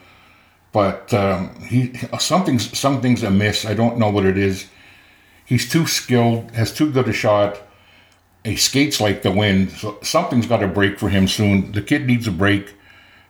But 0.73 1.15
um, 1.15 1.55
he 1.61 1.93
something's 2.19 2.77
something's 2.77 3.23
amiss. 3.23 3.65
I 3.65 3.75
don't 3.75 3.99
know 3.99 4.11
what 4.11 4.27
it 4.27 4.37
is. 4.37 4.67
He's 5.45 5.71
too 5.71 5.87
skilled, 5.87 6.51
has 6.57 6.75
too 6.75 6.91
good 6.91 7.07
a 7.07 7.13
shot. 7.13 7.63
He 8.45 8.57
skates 8.57 9.01
like 9.01 9.23
the 9.23 9.31
wind. 9.31 9.71
So 9.73 9.99
something's 10.03 10.47
got 10.47 10.59
to 10.59 10.69
break 10.69 10.99
for 10.99 11.09
him 11.09 11.29
soon. 11.29 11.73
The 11.73 11.83
kid 11.83 12.07
needs 12.07 12.27
a 12.27 12.33
break, 12.33 12.75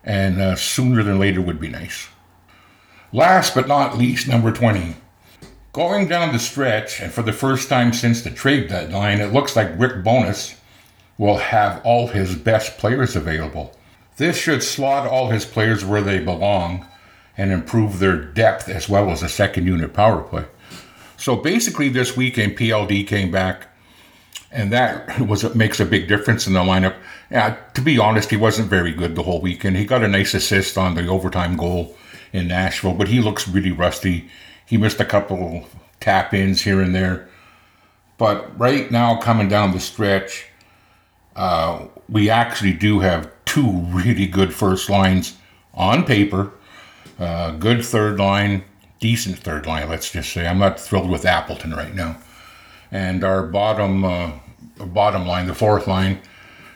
and 0.02 0.40
uh, 0.40 0.56
sooner 0.56 1.02
than 1.02 1.18
later 1.18 1.42
would 1.42 1.60
be 1.60 1.68
nice. 1.68 2.08
Last 3.12 3.54
but 3.54 3.68
not 3.68 3.98
least, 3.98 4.26
number 4.26 4.50
20. 4.50 4.96
Going 5.72 6.08
down 6.08 6.32
the 6.32 6.38
stretch, 6.38 7.00
and 7.00 7.12
for 7.12 7.22
the 7.22 7.32
first 7.32 7.68
time 7.68 7.92
since 7.92 8.22
the 8.22 8.30
trade 8.30 8.68
deadline, 8.68 9.20
it 9.20 9.32
looks 9.32 9.56
like 9.56 9.78
Rick 9.78 10.02
Bowness 10.02 10.58
will 11.18 11.36
have 11.36 11.84
all 11.84 12.08
his 12.08 12.34
best 12.34 12.78
players 12.78 13.14
available. 13.14 13.76
This 14.16 14.36
should 14.36 14.62
slot 14.62 15.06
all 15.06 15.28
his 15.28 15.44
players 15.44 15.84
where 15.84 16.02
they 16.02 16.18
belong 16.20 16.86
and 17.36 17.50
improve 17.50 17.98
their 17.98 18.16
depth 18.16 18.68
as 18.68 18.88
well 18.88 19.10
as 19.10 19.22
a 19.22 19.28
second 19.28 19.66
unit 19.66 19.92
power 19.92 20.22
play. 20.22 20.44
So 21.16 21.36
basically, 21.36 21.88
this 21.88 22.16
weekend, 22.16 22.56
PLD 22.56 23.06
came 23.06 23.30
back 23.30 23.68
and 24.50 24.72
that 24.72 25.20
was 25.26 25.54
makes 25.54 25.80
a 25.80 25.84
big 25.84 26.08
difference 26.08 26.46
in 26.46 26.52
the 26.52 26.60
lineup. 26.60 26.94
Yeah, 27.30 27.56
to 27.74 27.80
be 27.80 27.98
honest, 27.98 28.30
he 28.30 28.36
wasn't 28.36 28.68
very 28.68 28.92
good 28.92 29.14
the 29.14 29.22
whole 29.22 29.40
weekend. 29.40 29.76
He 29.76 29.84
got 29.84 30.04
a 30.04 30.08
nice 30.08 30.34
assist 30.34 30.76
on 30.76 30.94
the 30.94 31.06
overtime 31.08 31.56
goal 31.56 31.96
in 32.32 32.48
Nashville, 32.48 32.94
but 32.94 33.08
he 33.08 33.20
looks 33.20 33.48
really 33.48 33.72
rusty. 33.72 34.28
He 34.66 34.76
missed 34.76 35.00
a 35.00 35.04
couple 35.04 35.66
tap 36.00 36.34
ins 36.34 36.62
here 36.62 36.80
and 36.80 36.94
there. 36.94 37.28
But 38.18 38.58
right 38.58 38.90
now, 38.90 39.16
coming 39.16 39.48
down 39.48 39.72
the 39.72 39.80
stretch, 39.80 40.46
uh, 41.34 41.86
we 42.08 42.30
actually 42.30 42.74
do 42.74 43.00
have 43.00 43.30
two 43.44 43.70
really 43.90 44.26
good 44.26 44.54
first 44.54 44.90
lines 44.90 45.36
on 45.74 46.04
paper. 46.04 46.52
Uh, 47.18 47.52
good 47.52 47.84
third 47.84 48.18
line, 48.18 48.64
decent 48.98 49.38
third 49.38 49.66
line, 49.66 49.88
let's 49.88 50.10
just 50.10 50.32
say. 50.32 50.46
I'm 50.46 50.58
not 50.58 50.78
thrilled 50.78 51.10
with 51.10 51.24
Appleton 51.24 51.72
right 51.72 51.94
now. 51.94 52.18
And 52.92 53.24
our 53.24 53.42
bottom 53.44 54.04
uh, 54.04 54.32
bottom 54.78 55.26
line, 55.26 55.46
the 55.46 55.54
fourth 55.54 55.88
line, 55.88 56.20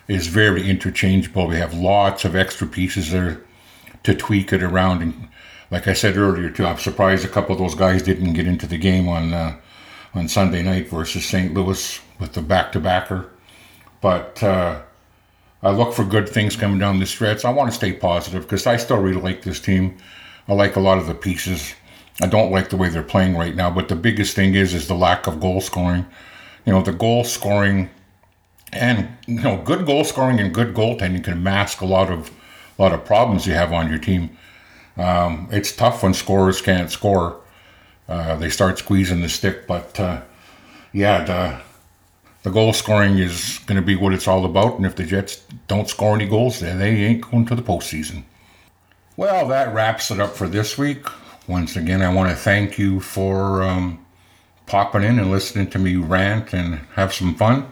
is 0.08 0.26
very 0.26 0.68
interchangeable. 0.68 1.46
We 1.46 1.56
have 1.56 1.74
lots 1.74 2.24
of 2.24 2.34
extra 2.34 2.66
pieces 2.66 3.12
there 3.12 3.42
to 4.02 4.14
tweak 4.14 4.52
it 4.52 4.62
around. 4.62 5.02
And 5.02 5.28
like 5.70 5.86
I 5.86 5.92
said 5.92 6.16
earlier, 6.16 6.50
too, 6.50 6.66
I'm 6.66 6.78
surprised 6.78 7.24
a 7.24 7.28
couple 7.28 7.52
of 7.52 7.60
those 7.60 7.74
guys 7.74 8.02
didn't 8.02 8.32
get 8.32 8.46
into 8.46 8.66
the 8.66 8.78
game 8.78 9.08
on 9.08 9.34
uh, 9.34 9.56
on 10.14 10.28
Sunday 10.28 10.62
night 10.62 10.88
versus 10.88 11.26
St. 11.26 11.52
Louis 11.52 12.00
with 12.18 12.32
the 12.32 12.42
back 12.42 12.72
to 12.72 12.80
backer. 12.80 13.30
But 14.00 14.42
uh, 14.42 14.80
I 15.62 15.70
look 15.70 15.92
for 15.94 16.04
good 16.04 16.28
things 16.28 16.56
coming 16.56 16.78
down 16.78 16.98
the 16.98 17.06
stretch. 17.06 17.44
I 17.44 17.50
want 17.50 17.70
to 17.70 17.76
stay 17.76 17.92
positive 17.92 18.42
because 18.42 18.66
I 18.66 18.76
still 18.76 18.98
really 18.98 19.20
like 19.20 19.42
this 19.42 19.60
team. 19.60 19.98
I 20.48 20.54
like 20.54 20.76
a 20.76 20.80
lot 20.80 20.98
of 20.98 21.06
the 21.06 21.14
pieces. 21.14 21.74
I 22.22 22.26
don't 22.26 22.50
like 22.50 22.70
the 22.70 22.76
way 22.76 22.88
they're 22.88 23.02
playing 23.02 23.36
right 23.36 23.54
now, 23.54 23.70
but 23.70 23.88
the 23.88 23.96
biggest 23.96 24.34
thing 24.34 24.54
is 24.54 24.72
is 24.72 24.88
the 24.88 24.94
lack 24.94 25.26
of 25.26 25.40
goal 25.40 25.60
scoring. 25.60 26.06
You 26.64 26.72
know, 26.72 26.82
the 26.82 26.92
goal 26.92 27.24
scoring 27.24 27.90
and 28.72 29.08
you 29.26 29.40
know, 29.40 29.58
good 29.58 29.86
goal 29.86 30.04
scoring 30.04 30.40
and 30.40 30.52
good 30.52 30.74
goaltending 30.74 31.24
can 31.24 31.42
mask 31.42 31.80
a 31.80 31.86
lot 31.86 32.10
of 32.10 32.30
a 32.78 32.82
lot 32.82 32.92
of 32.92 33.04
problems 33.04 33.46
you 33.46 33.54
have 33.54 33.72
on 33.72 33.88
your 33.88 33.98
team. 33.98 34.36
Um, 34.96 35.48
it's 35.50 35.72
tough 35.72 36.02
when 36.02 36.14
scorers 36.14 36.60
can't 36.60 36.90
score. 36.90 37.40
Uh, 38.08 38.36
they 38.36 38.50
start 38.50 38.78
squeezing 38.78 39.20
the 39.20 39.28
stick, 39.28 39.66
but 39.66 39.98
uh, 40.00 40.22
yeah, 40.92 41.24
the 41.24 41.60
the 42.44 42.50
goal 42.50 42.72
scoring 42.72 43.18
is 43.18 43.58
going 43.66 43.76
to 43.76 43.84
be 43.84 43.96
what 43.96 44.12
it's 44.12 44.28
all 44.28 44.44
about. 44.44 44.76
And 44.76 44.86
if 44.86 44.94
the 44.94 45.04
Jets 45.04 45.42
don't 45.66 45.88
score 45.88 46.14
any 46.14 46.28
goals, 46.28 46.60
then 46.60 46.78
they 46.78 46.90
ain't 46.90 47.28
going 47.28 47.44
to 47.46 47.56
the 47.56 47.62
postseason. 47.62 48.22
Well, 49.16 49.48
that 49.48 49.74
wraps 49.74 50.10
it 50.10 50.20
up 50.20 50.36
for 50.36 50.46
this 50.48 50.78
week. 50.78 51.06
Once 51.48 51.76
again, 51.76 52.02
I 52.02 52.12
want 52.12 52.28
to 52.28 52.36
thank 52.36 52.76
you 52.76 52.98
for 52.98 53.62
um, 53.62 54.04
popping 54.66 55.04
in 55.04 55.18
and 55.18 55.30
listening 55.30 55.70
to 55.70 55.78
me 55.78 55.94
rant 55.94 56.52
and 56.52 56.80
have 56.96 57.14
some 57.14 57.34
fun. 57.36 57.68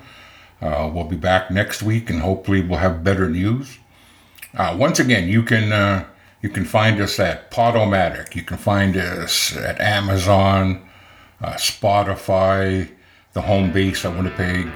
Uh, 0.60 0.88
we'll 0.92 1.04
be 1.04 1.16
back 1.16 1.50
next 1.50 1.82
week, 1.82 2.08
and 2.08 2.20
hopefully, 2.20 2.62
we'll 2.62 2.78
have 2.78 3.02
better 3.02 3.28
news. 3.28 3.78
Uh, 4.56 4.76
once 4.78 5.00
again, 5.00 5.28
you 5.28 5.42
can 5.42 5.72
uh, 5.72 6.04
you 6.40 6.48
can 6.48 6.64
find 6.64 7.00
us 7.00 7.18
at 7.18 7.50
Podomatic. 7.50 8.36
You 8.36 8.42
can 8.42 8.58
find 8.58 8.96
us 8.96 9.56
at 9.56 9.80
Amazon, 9.80 10.88
uh, 11.40 11.54
Spotify, 11.54 12.88
the 13.32 13.42
home 13.42 13.72
base 13.72 14.04
at 14.04 14.14
Winnipeg, 14.14 14.66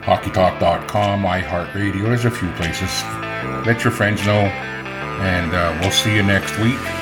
HockeyTalk.com, 0.00 1.22
iHeartRadio. 1.22 2.04
There's 2.04 2.24
a 2.24 2.30
few 2.30 2.50
places. 2.52 3.02
Let 3.66 3.84
your 3.84 3.92
friends 3.92 4.24
know, 4.26 4.32
and 4.40 5.52
uh, 5.52 5.78
we'll 5.82 5.90
see 5.90 6.14
you 6.14 6.22
next 6.22 6.58
week. 6.58 7.01